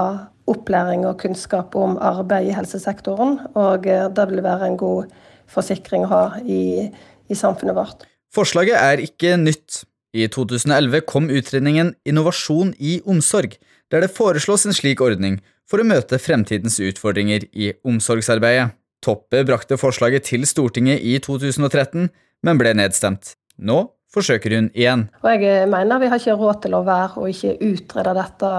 [0.49, 3.37] opplæring og kunnskap om arbeid i helsesektoren.
[3.59, 5.11] Og det vil være en god
[5.51, 6.89] forsikring å ha i,
[7.29, 8.07] i samfunnet vårt.
[8.33, 9.83] Forslaget er ikke nytt.
[10.15, 13.57] I 2011 kom utredningen Innovasjon i omsorg,
[13.91, 18.73] der det foreslås en slik ordning for å møte fremtidens utfordringer i omsorgsarbeidet.
[19.05, 22.07] Toppe brakte forslaget til Stortinget i 2013,
[22.45, 23.35] men ble nedstemt.
[23.57, 23.83] Nå
[24.15, 25.07] forsøker hun igjen.
[25.21, 28.51] Og jeg mener vi har ikke råd til å være og ikke utrede dette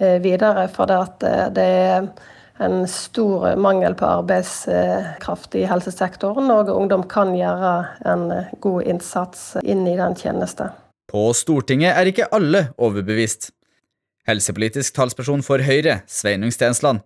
[0.00, 2.10] eh, videre, for det er
[2.60, 7.72] en stor mangel på arbeidskraft i helsesektoren, og ungdom kan gjøre
[8.10, 8.26] en
[8.60, 10.68] god innsats inn i den tjeneste.
[11.10, 13.50] På Stortinget er ikke alle overbevist.
[14.28, 17.00] Helsepolitisk talsperson for Høyre, Sveinung Stensland,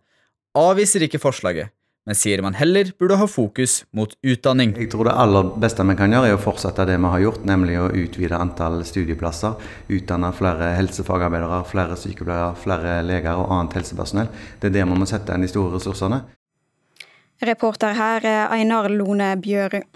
[0.59, 1.71] avviser ikke forslaget,
[2.05, 4.75] men sier man heller burde ha fokus mot utdanning.
[4.77, 7.47] Jeg tror det aller beste vi kan gjøre, er å fortsette det vi har gjort,
[7.47, 9.55] nemlig å utvide antall studieplasser.
[9.95, 14.33] Utdanne flere helsefagarbeidere, flere sykepleiere, flere leger og annet helsepersonell.
[14.61, 16.25] Det er der vi må sette inn de store ressursene.
[17.45, 19.87] Reporter her er Einar Lone Bjørud.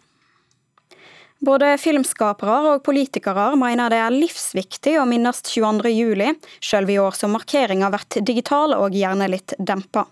[1.39, 5.93] Både filmskapere og politikere mener det er livsviktig å minnes 22.
[5.95, 10.09] juli, selv i år som markeringa vært digital og gjerne litt dempa.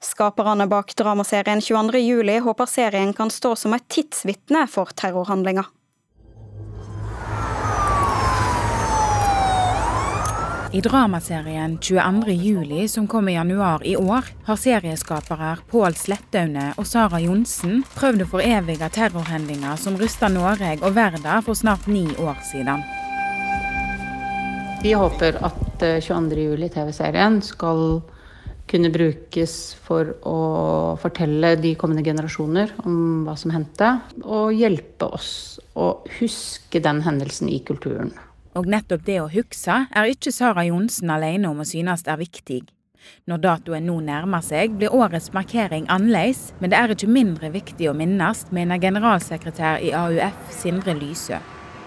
[0.00, 2.00] Skaperne bak dramaserien 22.
[2.00, 5.68] juli håper serien kan stå som et tidsvitne for terrorhandlinger.
[10.72, 12.30] I dramaserien 22.
[12.30, 18.22] juli, som kom i januar i år, har serieskapere Pål Slettaune og Sara Johnsen prøvd
[18.22, 22.86] å forevige terrorhendinger som rysta Norge og verden for snart ni år siden.
[24.84, 26.70] Vi håper at 22.
[26.70, 27.84] Eh, skal
[28.70, 30.38] kunne brukes for å
[31.02, 37.50] fortelle de kommende generasjoner om hva som hendte, og hjelpe oss å huske den hendelsen
[37.50, 38.14] i kulturen.
[38.58, 42.64] Og nettopp det å huske er ikke Sara Johnsen alene om å synes er viktig.
[43.30, 47.88] Når datoen nå nærmer seg, blir årets markering annerledes, men det er ikke mindre viktig
[47.88, 51.38] å minnes, mener generalsekretær i AUF Sindre Lysø.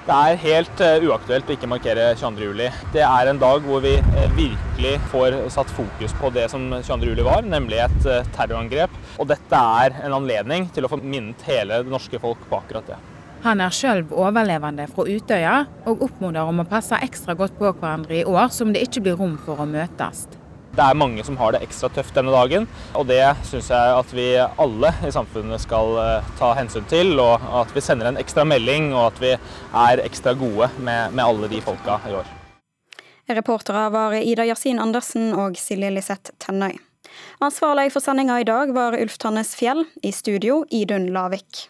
[0.04, 2.82] Det er helt uh, uaktuelt å ikke markere 22.07.
[2.92, 7.24] Det er en dag hvor vi uh, virkelig får satt fokus på det som 22.07
[7.24, 9.00] var, nemlig et uh, terrorangrep.
[9.16, 12.92] Og dette er en anledning til å få minnet hele det norske folk på akkurat
[12.96, 13.00] det.
[13.44, 18.22] Han er sjøl overlevende fra Utøya, og oppmoder om å passe ekstra godt på hverandre
[18.22, 20.30] i år som det ikke blir rom for å møtes.
[20.74, 24.14] Det er mange som har det ekstra tøft denne dagen, og det syns jeg at
[24.16, 27.12] vi alle i samfunnet skal eh, ta hensyn til.
[27.20, 31.26] Og at vi sender en ekstra melding, og at vi er ekstra gode med, med
[31.26, 32.32] alle de folka i år.
[33.28, 36.80] Reportere var Ida Yasin Andersen og Silje Liseth Tennøy.
[37.44, 39.84] Ansvarlig for sendinga i dag var Ulf Tannes Fjell.
[40.02, 41.68] I studio Idun Lavik.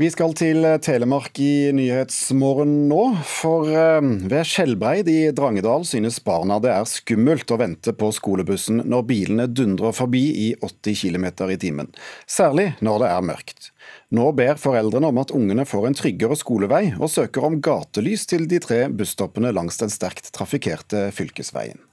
[0.00, 3.00] Vi skal til Telemark i Nyhetsmorgen nå.
[3.28, 3.98] For eh,
[4.30, 9.46] ved Skjelbreid i Drangedal synes barna det er skummelt å vente på skolebussen når bilene
[9.52, 11.92] dundrer forbi i 80 km i timen.
[12.24, 13.68] Særlig når det er mørkt.
[14.16, 18.48] Nå ber foreldrene om at ungene får en tryggere skolevei, og søker om gatelys til
[18.48, 21.84] de tre busstoppene langs den sterkt trafikkerte fylkesveien.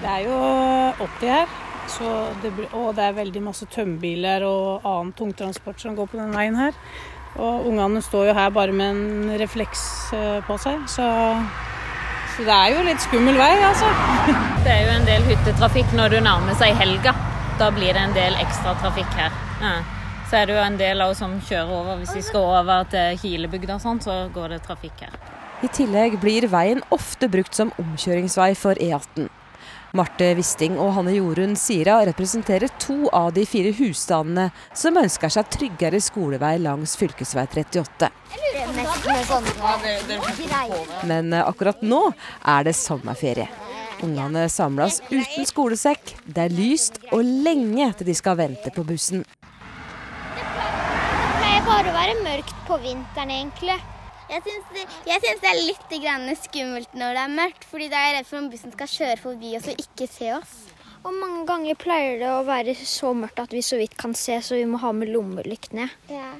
[0.00, 0.40] Det er jo
[1.04, 1.63] 80 her.
[2.42, 6.32] Det blir, og det er veldig masse tømmerbiler og annen tungtransport som går på den
[6.34, 6.76] veien her.
[7.34, 9.82] Og ungene står jo her bare med en refleks
[10.14, 11.06] eh, på seg, så,
[12.36, 13.90] så det er jo litt skummel vei, altså.
[14.64, 17.12] Det er jo en del hyttetrafikk når du nærmer seg helga.
[17.58, 19.34] Da blir det en del ekstra trafikk her.
[19.60, 19.76] Ja.
[20.30, 21.98] Så er det jo en del av oss som kjører over.
[22.00, 25.18] Hvis vi skal over til Kilebygda sånn, så går det trafikk her.
[25.62, 29.28] I tillegg blir veien ofte brukt som omkjøringsvei for E18.
[29.94, 35.52] Marte Wisting og Hanne Jorunn Sira representerer to av de fire husstandene som ønsker seg
[35.54, 37.12] tryggere skolevei langs fv.
[37.22, 38.10] 38.
[41.06, 43.46] Men akkurat nå er det sommerferie.
[44.02, 49.22] Ungene samles uten skolesekk, det er lyst og lenge til de skal vente på bussen.
[50.34, 50.44] Det
[51.38, 53.78] pleier bare å være mørkt på vinteren, egentlig.
[54.30, 58.16] Jeg syns det, det, er litt skummelt når det er mørkt, fordi da er jeg
[58.18, 60.54] redd for om bussen skal kjøre forbi oss og ikke se oss.
[61.04, 64.38] Og mange ganger pleier det å være så mørkt at vi så vidt kan se,
[64.40, 65.90] så vi må ha med lommelyktene.
[66.08, 66.32] Ja.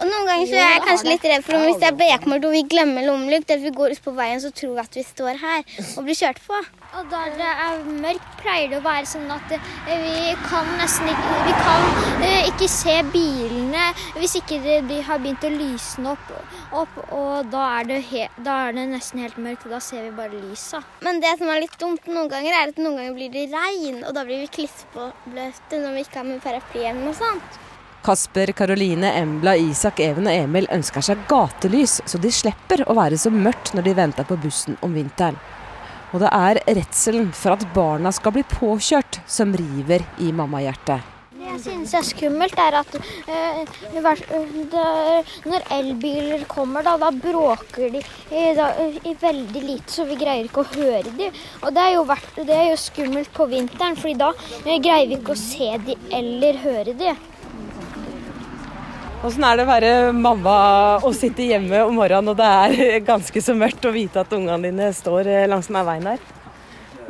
[0.00, 2.46] Og noen ganger så er jeg kanskje litt redd for om hvis det er bekmørkt
[2.48, 5.04] og vi glemmer lommelykt, eller vi går ut på veien så tror vi at vi
[5.06, 5.64] står her
[5.96, 6.60] og blir kjørt på.
[6.98, 11.10] Og da det er mørkt, pleier det å være sånn at eh, vi kan nesten
[11.12, 11.86] ikke, vi kan,
[12.26, 13.84] eh, ikke se bilene
[14.16, 14.58] hvis ikke
[14.88, 16.34] de har begynt å lysne opp.
[16.82, 20.12] opp og da er, he, da er, det nesten helt mørkt, og da ser vi
[20.18, 20.82] bare lysa.
[21.06, 24.02] Men det som er litt dumt noen ganger, er at noen ganger blir det regn,
[24.02, 27.66] og da blir vi klissbløte når vi ikke har med paraply hjemme og sånt.
[28.04, 33.18] Kasper, Karoline, Embla, Isak, Even og Emil ønsker seg gatelys, så de slipper å være
[33.20, 35.36] så mørkt når de venter på bussen om vinteren.
[36.10, 41.16] Og det er redselen for at barna skal bli påkjørt som river i mammahjertet.
[41.40, 43.00] Det jeg synes er skummelt, er at det,
[45.50, 48.70] når elbiler kommer, da, da bråker de i, da,
[49.04, 51.40] i, veldig lite, så vi greier ikke å høre dem.
[51.62, 52.04] Og det er jo,
[52.40, 54.32] det er jo skummelt på vinteren, fordi da
[54.66, 57.14] greier vi ikke å se dem eller høre de.
[59.20, 60.52] Åssen er det å være mamma
[61.04, 64.70] og sitte hjemme om morgenen og det er ganske så mørkt å vite at ungene
[64.70, 66.22] dine står langs denne veien her?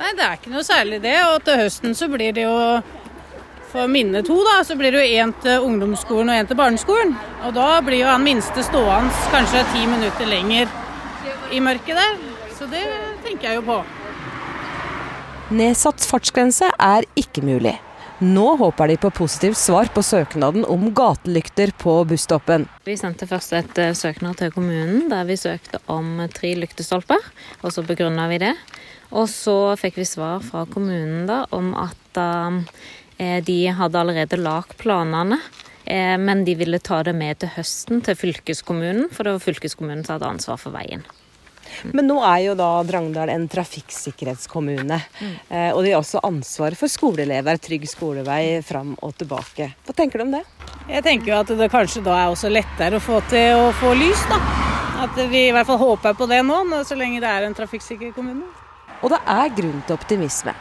[0.00, 1.14] Nei, det er ikke noe særlig det.
[1.28, 2.54] Og til høsten så blir det jo
[3.70, 7.12] for minne to, da, så blir det jo én til ungdomsskolen og én til barneskolen.
[7.46, 10.72] Og da blir jo han minste stående kanskje ti minutter lenger
[11.54, 12.18] i mørket der.
[12.56, 12.82] Så det
[13.26, 13.78] tenker jeg jo på.
[15.61, 17.76] Nedsatt fartsgrense er ikke mulig.
[18.20, 22.66] Nå håper de på positivt svar på søknaden om gatelykter på busstoppen.
[22.84, 27.24] Vi sendte først et eh, søknad til kommunen der vi søkte om tre lyktestolper,
[27.64, 28.52] og så begrunna vi det.
[29.16, 32.60] Og så fikk vi svar fra kommunen da om at uh,
[33.48, 35.40] de hadde allerede lagd planene.
[35.90, 40.18] Men de ville ta det med til høsten til fylkeskommunen, for det var fylkeskommunen som
[40.18, 41.02] hadde ansvar for veien.
[41.92, 45.00] Men nå er jo da Drangedal en trafikksikkerhetskommune.
[45.20, 45.34] Mm.
[45.48, 49.72] Eh, og de har også ansvar for skoleelever, trygg skolevei fram og tilbake.
[49.86, 50.44] Hva tenker du om det?
[50.90, 53.94] Jeg tenker jo at det kanskje da er også lettere å få til å få
[53.98, 54.40] lys, da.
[55.06, 58.12] At vi i hvert fall håper på det nå, så lenge det er en trafikksikker
[58.16, 58.48] kommune.
[59.00, 60.52] Og det er grunn til optimisme.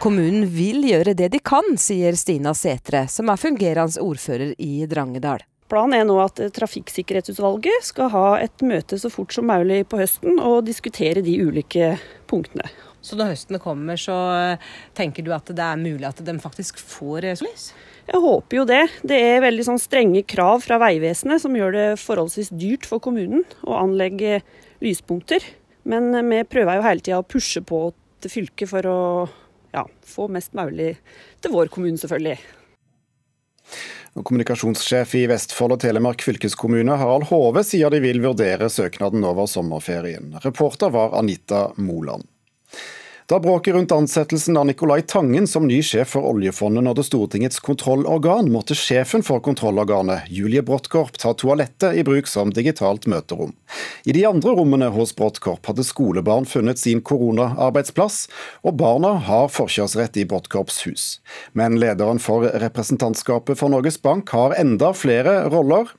[0.00, 5.42] Kommunen vil gjøre det de kan, sier Stina Setre, som er fungerende ordfører i Drangedal.
[5.70, 10.40] Planen er nå at Trafikksikkerhetsutvalget skal ha et møte så fort som mulig på høsten
[10.42, 11.92] og diskutere de ulike
[12.30, 12.66] punktene.
[13.00, 14.16] Så når høsten kommer, så
[14.98, 17.70] tenker du at det er mulig at de faktisk får lys?
[18.10, 18.82] Jeg håper jo det.
[19.06, 23.46] Det er veldig sånn strenge krav fra Vegvesenet som gjør det forholdsvis dyrt for kommunen
[23.62, 24.40] å anlegge
[24.82, 25.44] lyspunkter.
[25.88, 27.86] Men vi prøver jo hele tida å pushe på
[28.20, 29.00] til fylket for å
[29.72, 30.96] ja, få mest mulig
[31.40, 32.40] til vår kommune, selvfølgelig.
[34.18, 40.34] Kommunikasjonssjef i Vestfold og Telemark fylkeskommune, Harald Hove, sier de vil vurdere søknaden over sommerferien.
[40.42, 42.26] Reporter var Anita Moland.
[43.30, 48.48] Da bråket rundt ansettelsen av Nicolai Tangen som ny sjef for oljefondet nådde Stortingets kontrollorgan,
[48.50, 53.54] måtte sjefen for kontrollorganet, Julie Bråttkorp, ta toalettet i bruk som digitalt møterom.
[54.02, 58.24] I de andre rommene hos Bråttkorp hadde skolebarn funnet sin koronaarbeidsplass,
[58.66, 61.08] og barna har forkjørsrett i Bråttkorps hus.
[61.54, 65.94] Men lederen for representantskapet for Norges Bank har enda flere roller.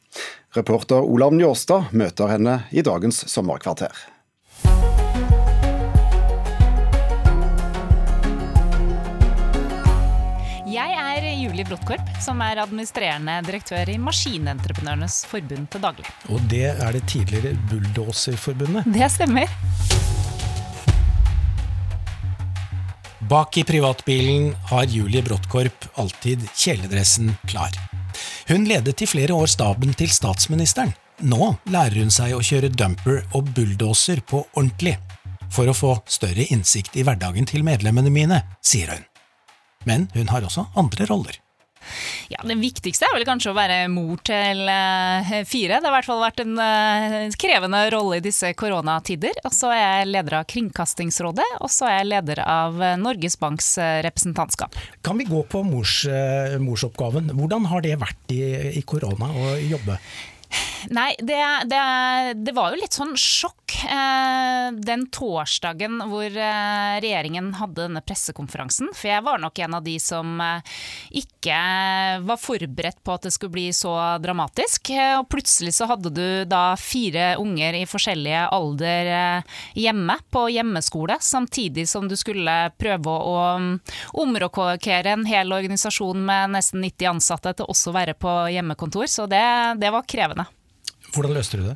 [0.59, 3.95] Reporter Olav Njåstad møter henne i dagens sommerkvarter.
[11.41, 16.07] Julie Bråttkorp, som er administrerende direktør i Maskinentreprenørenes forbund til daglig.
[16.29, 18.89] Og det er det tidligere Bulldoserforbundet?
[18.91, 19.49] Det stemmer.
[23.31, 27.71] Bak i privatbilen har Julie Bråttkorp alltid kjeledressen klar.
[28.49, 30.91] Hun ledet i flere år staben til statsministeren.
[31.21, 34.97] Nå lærer hun seg å kjøre dumper og bulldoser på ordentlig.
[35.51, 39.10] For å få større innsikt i hverdagen til medlemmene mine, sier hun.
[39.87, 41.39] Men hun har også andre roller.
[42.29, 45.79] Ja, Det viktigste er vel kanskje å være mor til uh, fire.
[45.79, 49.41] Det har i hvert fall vært en uh, krevende rolle i disse koronatider.
[49.47, 53.37] Og så er jeg leder av Kringkastingsrådet, og så er jeg leder av uh, Norges
[53.41, 53.73] Banks
[54.05, 54.77] representantskap.
[55.05, 56.03] Kan vi gå på mors,
[56.61, 57.33] morsoppgaven?
[57.37, 58.43] Hvordan har det vært i,
[58.77, 59.97] i korona å jobbe?
[60.91, 61.39] Nei, det,
[61.69, 61.81] det,
[62.41, 68.89] det, var jo litt sånn sjokk eh, den torsdagen hvor eh, regjeringen hadde denne pressekonferansen.
[68.97, 70.73] For jeg var nok en av de som eh,
[71.21, 71.59] ikke
[72.25, 73.93] var forberedt på at det skulle bli så
[74.23, 74.91] dramatisk.
[74.95, 80.47] Eh, og plutselig så hadde du da fire unger i forskjellige alder eh, hjemme på
[80.55, 83.71] hjemmeskole, samtidig som du skulle prøve å, um,
[84.21, 89.07] omrokere en hel organisasjon med nesten 90 ansatte til også å være på hjemmekontor.
[89.11, 89.43] Så det,
[89.81, 90.40] det var krevende.
[91.11, 91.75] Hvordan løste du det?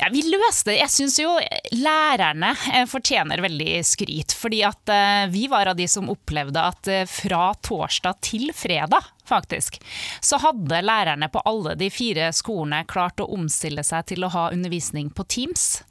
[0.00, 0.80] Ja, vi løste det.
[0.80, 1.36] Jeg syns jo
[1.78, 4.34] lærerne eh, fortjener veldig skryt.
[4.34, 9.06] Fordi at eh, vi var av de som opplevde at eh, fra torsdag til fredag
[9.28, 9.78] faktisk,
[10.20, 14.48] så hadde lærerne på alle de fire skolene klart å omstille seg til å ha
[14.50, 15.84] undervisning på Teams.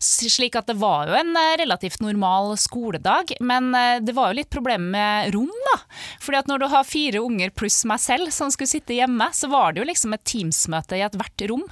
[0.00, 4.38] Slik at det var jo en eh, relativt normal skoledag, men eh, det var jo
[4.40, 5.76] litt problem med rom, da.
[6.22, 9.50] Fordi at når du har fire unger pluss meg selv som skulle sitte hjemme, så
[9.52, 11.66] var det jo liksom et Teams-møte i ethvert rom.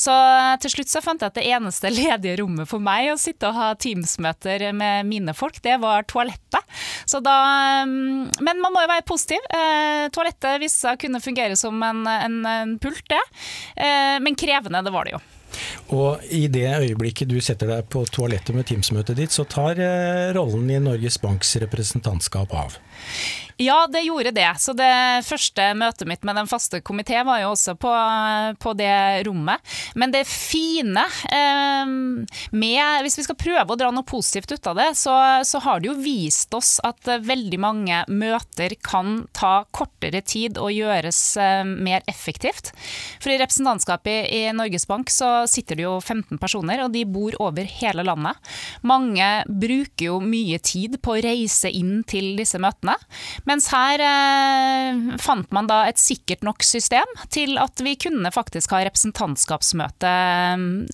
[0.00, 3.20] Så eh, til slutt så fant jeg at det eneste ledige rommet for meg å
[3.20, 6.74] sitte og ha Teams-møter med mine folk, det var toalettet.
[7.10, 7.36] Så da
[7.84, 9.42] mm, Men man må jo være positiv.
[10.14, 13.22] Toalettet viste seg å kunne fungere som en, en, en pult, det.
[14.24, 15.24] Men krevende, det var det jo.
[15.94, 20.32] Og i det øyeblikket du setter deg på toalettet med Teams-møtet ditt, så tar eh,
[20.36, 22.78] rollen i Norges Banks representantskap av.
[23.56, 24.48] Ja, det gjorde det.
[24.58, 27.92] Så det første møtet mitt med den faste komité var jo også på,
[28.58, 29.62] på, det rommet.
[29.94, 31.92] Men det fine eh,
[32.50, 35.14] med Hvis vi skal prøve å dra noe positivt ut av det, så,
[35.46, 40.74] så, har det jo vist oss at veldig mange møter kan ta kortere tid og
[40.74, 42.72] gjøres eh, mer effektivt.
[43.22, 47.38] For i representantskapet i, Norges Bank så sitter det jo 15 personer, og de bor
[47.42, 48.52] over hele landet.
[48.82, 52.98] Mange bruker jo mye tid på å reise inn til disse møtene.
[53.48, 58.72] Mens her eh, fant man da et sikkert nok system til at vi kunne faktisk
[58.72, 60.12] ha representantskapsmøte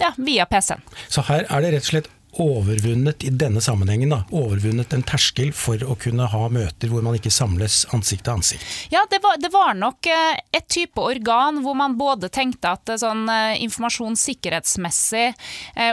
[0.01, 0.83] ja, via PC-en.
[1.09, 5.51] Så her er det rett og slett overvunnet i denne sammenhengen, da, overvunnet en terskel
[5.57, 8.67] for å kunne ha møter hvor man ikke samles ansikt til ansikt?
[8.93, 12.93] Ja, det var, det var nok eh, et type organ hvor man både tenkte at
[12.93, 15.27] eh, sånn eh, informasjon sikkerhetsmessig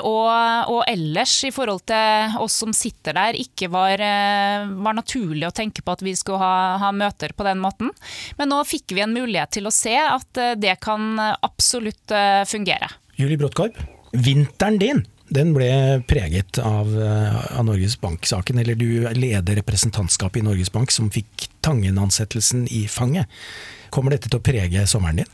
[0.04, 0.30] og,
[0.72, 5.84] og, ellers i forhold til oss som sitter der, ikke var, var naturlig å tenke
[5.86, 7.92] på at vi skulle ha, ha, møter på den måten.
[8.40, 12.14] Men nå fikk vi en mulighet til å se at det kan absolutt
[12.50, 12.90] fungere.
[13.18, 13.80] Julie Bråttkorp,
[14.14, 18.60] vinteren din den ble preget av, eh, av Norges Bank-saken.
[18.60, 23.28] Eller du leder representantskapet i Norges Bank som fikk Tangen-ansettelsen i fanget.
[23.90, 25.26] Kommer dette til å prege sommeren din?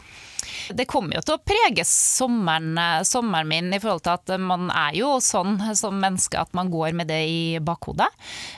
[0.70, 4.70] Det kommer jo til å prege sommeren, eh, sommeren, min i forhold til at man
[4.72, 8.08] er jo sånn som menneske at man går med det i bakhodet.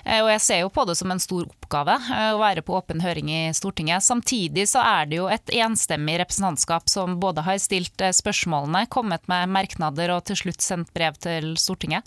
[0.03, 2.75] Eh, og jeg ser jo på det som en stor oppgave eh, å være på
[2.77, 4.05] åpen høring i Stortinget.
[4.05, 9.49] Samtidig så er det jo et enstemmig representantskap som både har stilt spørsmålene, kommet med
[9.53, 12.05] merknader og til slutt sendt brev til Stortinget.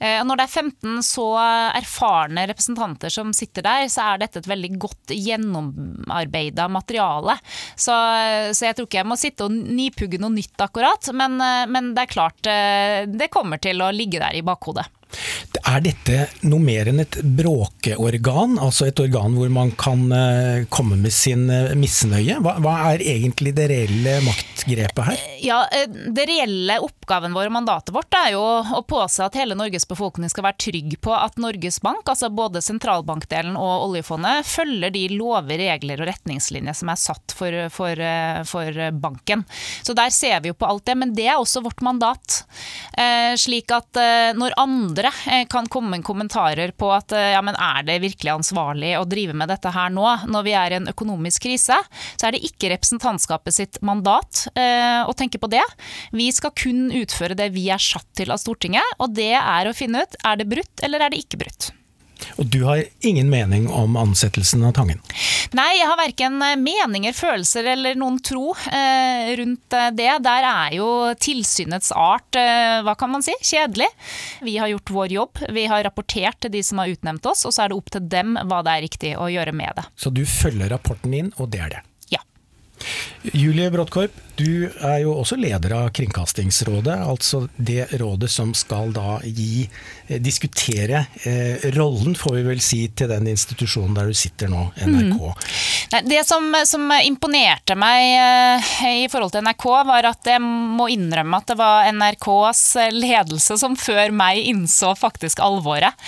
[0.00, 4.72] Når det er 15 så erfarne representanter som sitter der, så er dette et veldig
[4.80, 7.36] godt gjennomarbeida materiale.
[7.74, 7.94] Så,
[8.56, 11.92] så jeg tror ikke jeg må sitte og nipugge noe nytt akkurat, men, eh, men
[11.94, 14.88] det er klart eh, det kommer til å ligge der i bakhodet.
[15.70, 20.96] Er dette noe mer enn et bråkeorgan, altså et organ hvor man kan eh, komme
[21.00, 22.38] med sin eh, misnøye?
[22.42, 25.24] Hva, hva er egentlig det reelle maktgrepet her?
[25.44, 29.58] Ja, eh, Det reelle oppgaven vår og mandatet vårt er jo å påse at hele
[29.58, 34.94] Norges befolkning skal være trygg på at Norges Bank, altså både sentralbankdelen og oljefondet, følger
[34.94, 38.04] de lover, regler og retningslinjer som er satt for, for,
[38.48, 39.44] for banken.
[39.86, 42.42] Så der ser vi jo på alt det, men det er også vårt mandat.
[43.40, 43.98] Slik at
[44.36, 48.00] når andre andre eh, kan komme med kommentarer på at eh, ja, men er det
[48.02, 51.76] virkelig ansvarlig å drive med dette her nå, når vi er i en økonomisk krise,
[52.16, 55.64] så er det ikke representantskapet sitt mandat eh, å tenke på det.
[56.12, 59.76] Vi skal kun utføre det vi er satt til av Stortinget, og det er å
[59.76, 61.72] finne ut er det brutt eller er det ikke brutt.
[62.40, 65.00] Og du har ingen mening om ansettelsen av Tangen?
[65.56, 70.10] Nei, jeg har verken meninger, følelser eller noen tro eh, rundt eh, det.
[70.24, 70.88] Der er jo
[71.20, 73.88] tilsynets art, eh, hva kan man si, kjedelig.
[74.46, 77.54] Vi har gjort vår jobb, vi har rapportert til de som har utnevnt oss, og
[77.56, 79.86] så er det opp til dem hva det er riktig å gjøre med det.
[80.00, 81.84] Så du følger rapporten inn, og det er det?
[82.14, 82.22] Ja.
[83.32, 89.18] Julie Bråttkorp, du er jo også leder av Kringkastingsrådet, altså det rådet som skal da
[89.24, 89.66] gi,
[90.08, 94.70] eh, diskutere eh, rollen, får vi vel si, til den institusjonen der du sitter nå,
[94.80, 95.20] NRK.
[95.20, 96.06] Mm.
[96.06, 101.40] Det som, som, imponerte meg eh, i forhold til NRK, var at jeg må innrømme
[101.40, 102.62] at det var NRKs
[102.94, 105.98] ledelse som før meg innså faktisk alvoret.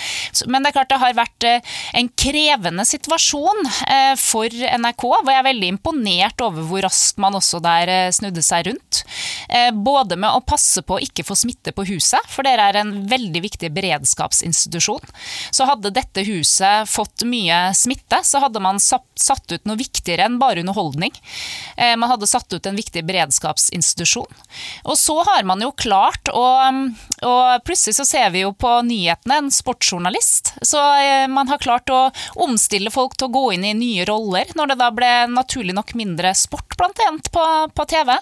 [0.47, 5.31] Men det er klart det har vært eh, en krevende situasjon eh, for NRK, hvor
[5.33, 9.03] jeg er veldig imponert over hvor raskt man også der snur snudde seg rundt.
[9.49, 12.79] Eh, både med å passe på å ikke få smitte på huset, for dere er
[12.81, 15.03] en veldig viktig beredskapsinstitusjon.
[15.51, 20.39] Så hadde dette huset fått mye smitte, så hadde man satt ut noe viktigere enn
[20.41, 21.13] bare underholdning.
[21.77, 24.31] Eh, man hadde satt ut en viktig beredskapsinstitusjon.
[24.87, 26.43] Og så har man jo klart å
[27.23, 30.53] Og plutselig så ser vi jo på nyhetene en sportsjournalist.
[30.65, 32.11] Så eh, man har klart å
[32.45, 35.93] omstille folk til å gå inn i nye roller, når det da ble naturlig nok
[35.99, 38.12] mindre sport, blant annet, på, på TV.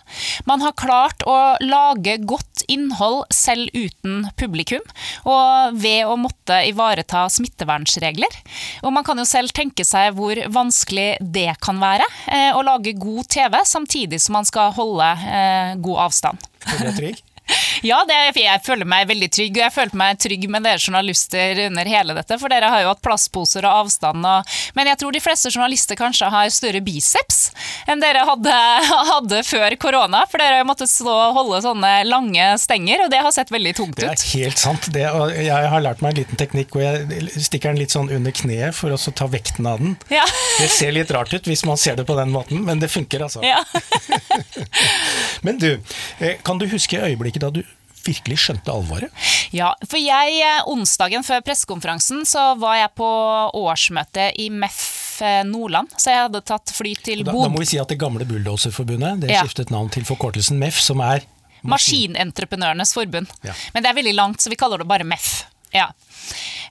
[0.50, 4.84] Man har klart å lage godt innhold selv uten publikum,
[5.26, 8.38] og ved å måtte ivareta smittevernsregler.
[8.86, 12.96] Og man kan jo selv tenke seg hvor vanskelig det kan være, eh, å lage
[13.00, 16.50] god TV samtidig som man skal holde eh, god avstand.
[16.72, 17.28] Er det trygg?
[17.82, 21.64] Ja, det, jeg føler meg veldig trygg, og jeg følte meg trygg med dere journalister
[21.66, 22.38] under hele dette.
[22.38, 24.22] For dere har jo hatt plastposer og avstand.
[24.28, 27.40] Og, men jeg tror de fleste journalister kanskje har større biceps
[27.90, 28.54] enn dere hadde,
[29.14, 30.24] hadde før korona.
[30.30, 33.98] For dere måtte stå og holde sånne lange stenger, og det har sett veldig tungt
[33.98, 34.04] ut.
[34.04, 34.92] Det er helt sant.
[34.94, 35.08] Det,
[35.42, 38.78] jeg har lært meg en liten teknikk hvor jeg stikker den litt sånn under kneet
[38.78, 39.98] for å ta vekten av den.
[40.14, 40.26] Ja.
[40.60, 43.26] Det ser litt rart ut hvis man ser det på den måten, men det funker
[43.26, 43.42] altså.
[43.46, 43.64] Ja.
[45.46, 45.72] men du,
[46.20, 47.62] eh, kan du huske øyeblikket da du
[48.06, 49.14] virkelig skjønte alvoret?
[49.54, 53.10] Ja, for jeg, eh, onsdagen før pressekonferansen så var jeg på
[53.62, 57.44] årsmøte i MEF eh, Nordland, så jeg hadde tatt fly til Bodø.
[57.44, 59.46] Da, da, må vi si at det gamle Bulldoserforbundet det ja.
[59.46, 61.28] skiftet navn til forkortelsen MEF, som er
[61.62, 63.30] Maskinentreprenørenes forbund.
[63.46, 63.54] Ja.
[63.76, 65.44] Men det er veldig langt, så vi kaller det bare MEF.
[65.72, 65.92] Ja.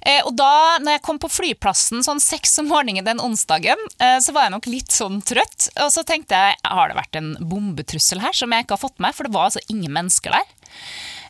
[0.01, 4.16] Eh, og da når jeg kom på flyplassen sånn seks om morgenen den onsdagen, eh,
[4.25, 5.68] så var jeg nok litt sånn trøtt.
[5.85, 9.03] Og så tenkte jeg har det vært en bombetrussel her som jeg ikke har fått
[9.03, 10.57] med, for det var altså ingen mennesker der.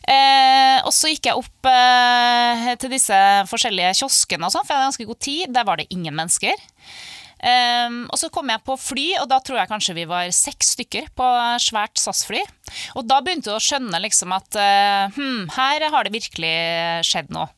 [0.01, 3.17] Eh, og så gikk jeg opp eh, til disse
[3.51, 5.53] forskjellige kioskene, og sånn, for jeg hadde ganske god tid.
[5.55, 6.65] Der var det ingen mennesker.
[7.41, 10.75] Eh, og så kom jeg på fly, og da tror jeg kanskje vi var seks
[10.77, 11.29] stykker på
[11.63, 12.43] svært SAS-fly.
[12.99, 14.55] Og da begynte jeg å skjønne liksom at
[15.17, 16.53] hm, her har det virkelig
[17.07, 17.49] skjedd noe.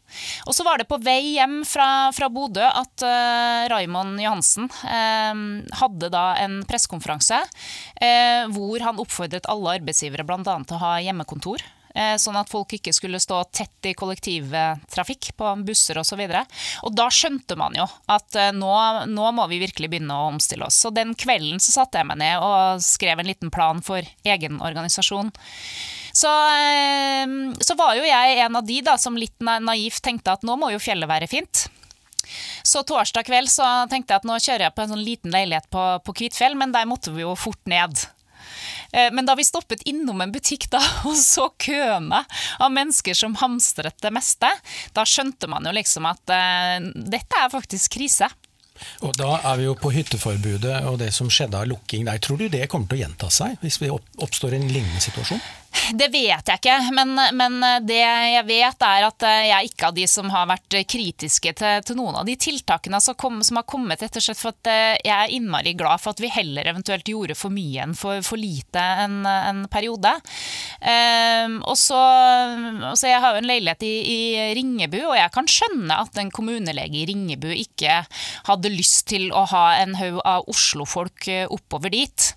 [0.47, 5.43] Og så var det på vei hjem fra, fra Bodø at uh, Raymond Johansen uh,
[5.79, 10.43] hadde da en pressekonferanse uh, hvor han oppfordret alle arbeidsgivere bl.a.
[10.43, 11.65] til å ha hjemmekontor.
[11.93, 16.23] Sånn at folk ikke skulle stå tett i kollektivtrafikk på busser osv.
[16.25, 18.71] Da skjønte man jo at nå,
[19.11, 20.79] nå, må vi virkelig begynne å omstille oss.
[20.81, 24.57] Så den kvelden så satte jeg meg ned og skrev en liten plan for egen
[24.65, 25.29] organisasjon.
[26.13, 30.45] Så, ehm, så var jo jeg en av de da, som litt naivt tenkte at
[30.45, 31.65] nå må jo fjellet være fint.
[32.63, 35.65] Så torsdag kveld så tenkte jeg at nå kjører jeg på en sånn liten leilighet
[35.73, 38.05] på, på Kvitfjell, men der måtte vi jo fort ned.
[38.93, 42.23] Eh, men da vi stoppet innom en butikk da, og så køene
[42.59, 44.49] av mennesker som hamstret det meste,
[44.93, 48.29] da skjønte man jo liksom at uh, dette er faktisk krise.
[49.05, 52.19] Og Da er vi jo på hytteforbudet og det som skjedde av lukking der.
[52.21, 55.41] Tror du det kommer til å gjenta seg hvis vi oppstår en lignende situasjon?
[55.93, 59.95] Det vet jeg ikke, men, men, det jeg vet er at jeg er ikke av
[59.97, 63.65] de som har vært kritiske til, til noen av de tiltakene som, kom, som, har
[63.69, 67.09] kommet, rett og for at eh, jeg er innmari glad for at vi heller eventuelt
[67.09, 70.13] gjorde for mye enn for, for lite en, en periode.
[70.83, 71.99] Um, og så,
[72.93, 74.19] så Jeg har jo en leilighet i, i,
[74.57, 78.01] Ringebu, og jeg kan skjønne at en kommunelege i Ringebu ikke
[78.49, 82.29] hadde lyst til å ha en haug av Oslo-folk eh, oppover dit.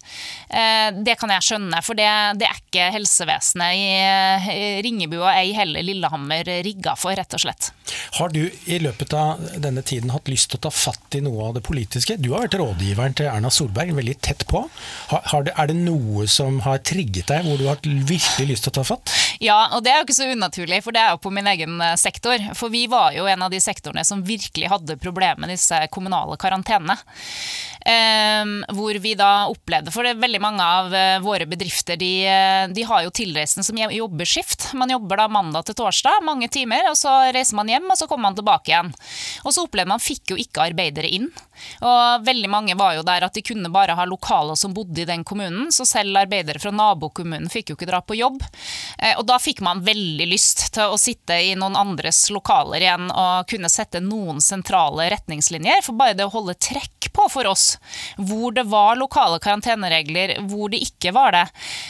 [0.51, 2.09] Uh, det kan jeg skjønne, for det,
[2.41, 7.43] det er ikke helse helsevesenet i Ringebu og ei heller Lillehammer rigga for, rett og
[7.43, 7.71] slett.
[8.19, 11.49] Har du i løpet av denne tiden hatt lyst til å ta fatt i noe
[11.49, 12.17] av det politiske?
[12.19, 14.65] Du har vært rådgiveren til Erna Solberg veldig tett på.
[15.11, 18.79] Det, er det noe som har trigget deg, hvor du har virkelig lyst til å
[18.81, 19.13] ta fatt?
[19.43, 21.81] Ja, og det er jo ikke så unaturlig, for det er jo på min egen
[21.85, 22.41] eh, sektor.
[22.57, 26.39] For vi var jo en av de sektorene som virkelig hadde problemer med disse kommunale
[26.41, 26.99] karantenene.
[27.87, 32.09] Um, hvor vi da opplevde For det er veldig mange av uh, våre bedrifter de,
[32.27, 34.73] eh, de har jo tilreisende som jobber skift.
[34.75, 38.09] Man jobber da mandag til torsdag, mange timer, og så reiser man hjem, og så
[38.11, 38.91] kommer man tilbake igjen.
[39.45, 41.29] Og så opplevde man fikk jo ikke arbeidere inn.
[41.87, 45.09] Og veldig mange var jo der at de kunne bare ha lokaler som bodde i
[45.09, 48.43] den kommunen, så selv arbeidere fra nabokommunen fikk jo ikke dra på jobb.
[48.99, 53.49] Eh, da fikk man veldig lyst til å sitte i noen andres lokaler igjen og
[53.51, 57.77] kunne sette noen sentrale retningslinjer, for bare det å holde trekk på for oss
[58.17, 61.45] hvor det var lokale karanteneregler, hvor det ikke var det.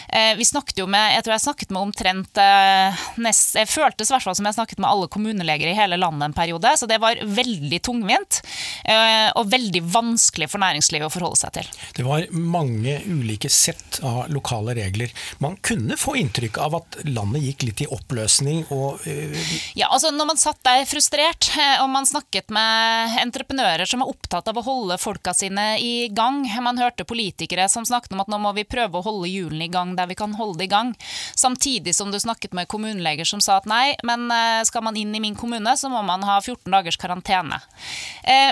[0.09, 4.11] Eh, vi snakket jo med, jeg tror jeg snakket med omtrent eh, nest, Jeg føltes
[4.11, 6.89] i hvert fall som jeg snakket med alle kommuneleger i hele landet en periode, så
[6.89, 8.41] det var veldig tungvint.
[9.37, 11.68] Og veldig vanskelig for næringslivet å forholde seg til.
[11.97, 15.12] Det var mange ulike sett av lokale regler.
[15.43, 19.54] Man kunne få inntrykk av at landet gikk litt i oppløsning og uh...
[19.78, 24.10] Ja, altså når man satt der frustrert, eh, og man snakket med entreprenører som er
[24.12, 28.30] opptatt av å holde folka sine i gang, man hørte politikere som snakket om at
[28.32, 30.72] nå må vi prøve å holde hjulene i gang der vi kan holde det i
[30.72, 30.94] gang,
[31.36, 35.14] samtidig som du snakket med kommuneleger som sa at nei, men eh, skal man inn
[35.14, 37.58] i min kommune, så må man ha 14 dagers karantene.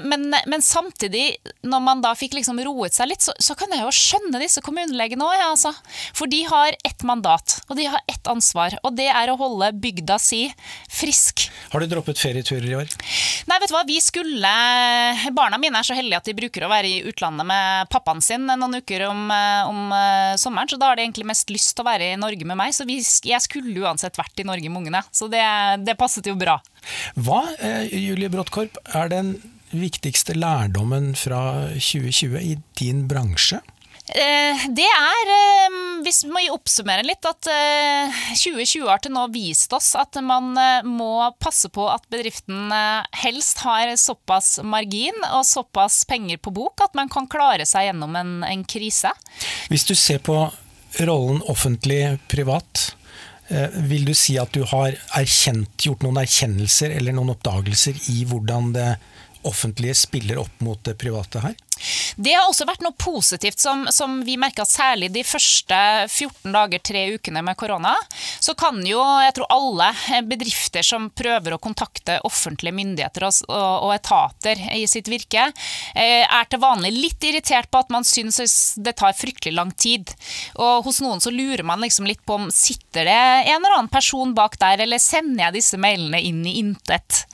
[0.05, 3.83] Men, men samtidig, når man da fikk liksom roet seg litt, så, så kan jeg
[3.83, 5.73] jo skjønne disse kommunelegene òg, ja, altså.
[6.17, 8.64] For de har ett mandat, og de har ett ansvar.
[8.83, 10.47] Og det er å holde bygda si
[10.91, 11.47] frisk.
[11.73, 12.91] Har du droppet ferieturer i år?
[13.51, 13.85] Nei, vet du hva.
[13.89, 14.53] Vi skulle
[15.35, 18.47] Barna mine er så heldige at de bruker å være i utlandet med pappaen sin
[18.49, 19.27] noen uker om,
[19.71, 22.47] om uh, sommeren, så da har de egentlig mest lyst til å være i Norge
[22.49, 22.75] med meg.
[22.77, 25.03] Så vi, jeg skulle uansett vært i Norge med ungene.
[25.15, 25.45] Så det,
[25.85, 26.59] det passet jo bra.
[27.17, 29.37] Hva, eh, Julie Bråttkorp, er den
[29.75, 31.41] viktigste lærdommen fra
[31.75, 33.61] 2020 i din bransje?
[34.15, 37.49] Eh, det er, eh, hvis vi må oppsummere litt, at
[38.39, 40.53] 2020 har til nå vist oss at man
[40.87, 41.11] må
[41.43, 42.71] passe på at bedriften
[43.25, 48.15] helst har såpass margin og såpass penger på bok at man kan klare seg gjennom
[48.21, 49.11] en, en krise.
[49.73, 50.37] Hvis du ser på
[51.03, 52.85] rollen offentlig-privat,
[53.91, 58.71] vil du si at du har erkjent, gjort noen erkjennelser eller noen oppdagelser i hvordan
[58.77, 58.93] det
[59.45, 61.59] offentlige spiller opp mot det private her?
[62.17, 66.83] Det har også vært noe positivt som, som vi merka særlig de første 14 dager,
[66.85, 67.95] tre ukene med korona.
[68.41, 69.91] Så kan jo, jeg tror alle
[70.29, 75.49] bedrifter som prøver å kontakte offentlige myndigheter og, og, og etater i sitt virke,
[75.95, 80.13] eh, er til vanlig litt irritert på at man syns det tar fryktelig lang tid.
[80.55, 83.93] Og hos noen så lurer man liksom litt på om sitter det en eller annen
[83.93, 87.25] person bak der, eller sender jeg disse mailene inn i intet.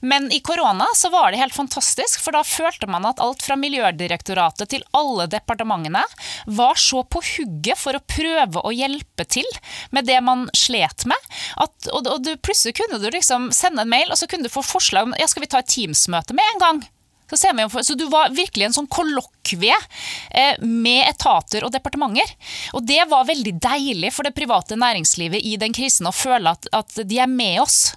[0.00, 3.56] Men i korona så var det helt fantastisk, for da følte man at alt fra
[3.58, 6.02] miljø Miljødirektoratet til alle departementene
[6.46, 9.46] var så på hugget for å prøve å hjelpe til
[9.94, 11.30] med det man slet med.
[11.60, 14.52] At, og, og du, plutselig kunne du liksom sende en mail, og så kunne du
[14.52, 16.84] få forslag om ja, skal vi ta et Teams-møte med en gang.
[17.30, 17.40] Så,
[17.82, 22.30] så, du var virkelig en sånn kollokvie eh, med etater og departementer.
[22.74, 26.68] Og det var veldig deilig for det private næringslivet i den krisen å føle at,
[26.72, 27.94] at de er med oss.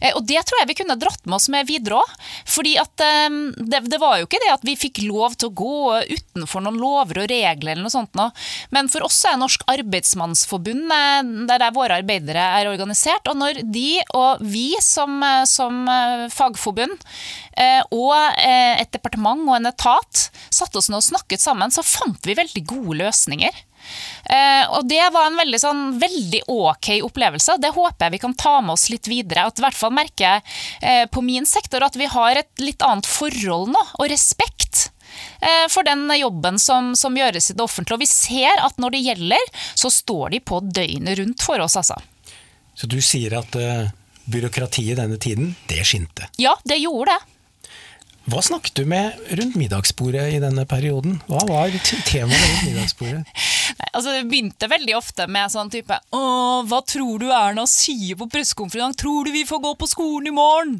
[0.00, 2.14] Eh, og det tror jeg vi kunne dratt med oss med videre òg.
[3.02, 5.76] Ehm, det, det, var jo ikke det at vi fikk lov til å gå
[6.12, 8.28] utenfor noen lover og regler eller noe sånt nå.
[8.74, 13.28] Men for oss er Norsk Arbeidsmannsforbund der, der våre arbeidere er organisert.
[13.30, 15.84] Og når de og vi som, eh, som
[16.32, 17.00] fagforbund
[17.92, 20.22] og et departement og en etat
[20.52, 23.62] satte oss ned og snakket sammen, så fant vi veldig gode løsninger.
[24.24, 27.58] Eh, og det var en veldig, sånn, veldig ok opplevelse.
[27.62, 29.46] Det håper jeg vi kan ta med oss litt videre.
[29.50, 30.44] At i hvert fall merker jeg
[30.80, 34.88] eh, på min sektor at vi har et litt annet forhold nå, og respekt
[35.40, 37.98] eh, for den jobben som, som, gjøres i det offentlige.
[37.98, 41.78] Og vi ser at når det gjelder, så står de på døgnet rundt for oss,
[41.80, 41.98] altså.
[42.74, 43.90] Så du sier at uh,
[44.32, 46.30] byråkratiet denne tiden, det skinte?
[46.40, 47.31] Ja, det gjorde det.
[48.30, 51.16] Hva snakket du med rundt middagsbordet i denne perioden?
[51.26, 51.72] Hva var
[52.06, 53.24] temaet rundt middagsbordet?
[53.92, 56.22] altså, det begynte veldig ofte med sånn type Å,
[56.68, 58.98] hva tror du Erna sier på pressekonferansen?
[59.02, 60.76] Tror du vi får gå på skolen i morgen?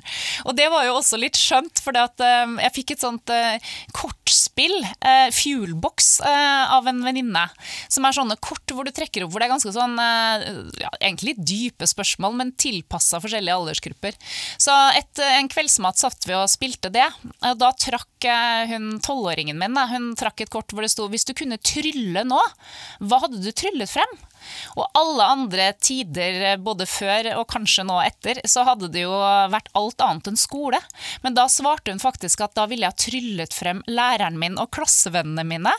[0.46, 4.76] Og det var jo også litt skjønt, for uh, jeg fikk et sånt uh, kortspill,
[5.02, 7.44] uh, Fuelbox, uh, av en venninne.
[7.92, 11.34] Som er sånne kort hvor du trekker opp hvor det er ganske sånn ja, egentlig
[11.38, 14.16] dype spørsmål, men tilpassa forskjellige aldersgrupper.
[14.60, 17.08] Så et, en kveldsmat satt vi og spilte det.
[17.42, 21.34] Da trakk eh, hun tolvåringen min hun trakk et kort hvor det sto 'Hvis du
[21.34, 22.38] kunne trylle nå,
[23.02, 24.18] hva hadde du tryllet frem?'
[24.76, 29.12] Og alle andre tider, eh, både før og kanskje nå etter, så hadde det jo
[29.52, 30.80] vært alt annet enn skole.
[31.22, 35.44] Men da svarte hun faktisk at da ville jeg tryllet frem læreren min og klassevennene
[35.48, 35.74] mine.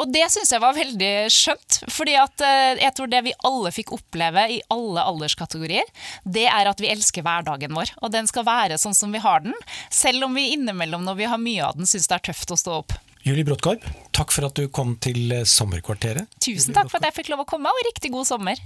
[0.00, 3.74] Og det syns jeg var veldig skjønt, fordi at eh, jeg tror det vi alle
[3.74, 5.86] fikk oppleve i alle alderskategorier,
[6.24, 7.94] det er at vi elsker hverdagen vår.
[8.04, 9.56] Og den skal være sånn som vi har den,
[9.92, 12.60] selv om vi innimellom når vi har mye av den, syns det er tøft å
[12.60, 12.98] stå opp.
[13.22, 13.84] Julie Bråttgarp,
[14.16, 16.30] takk for at du kom til Sommerkvarteret.
[16.40, 18.60] Tusen takk for at jeg fikk lov å komme, og riktig god sommer.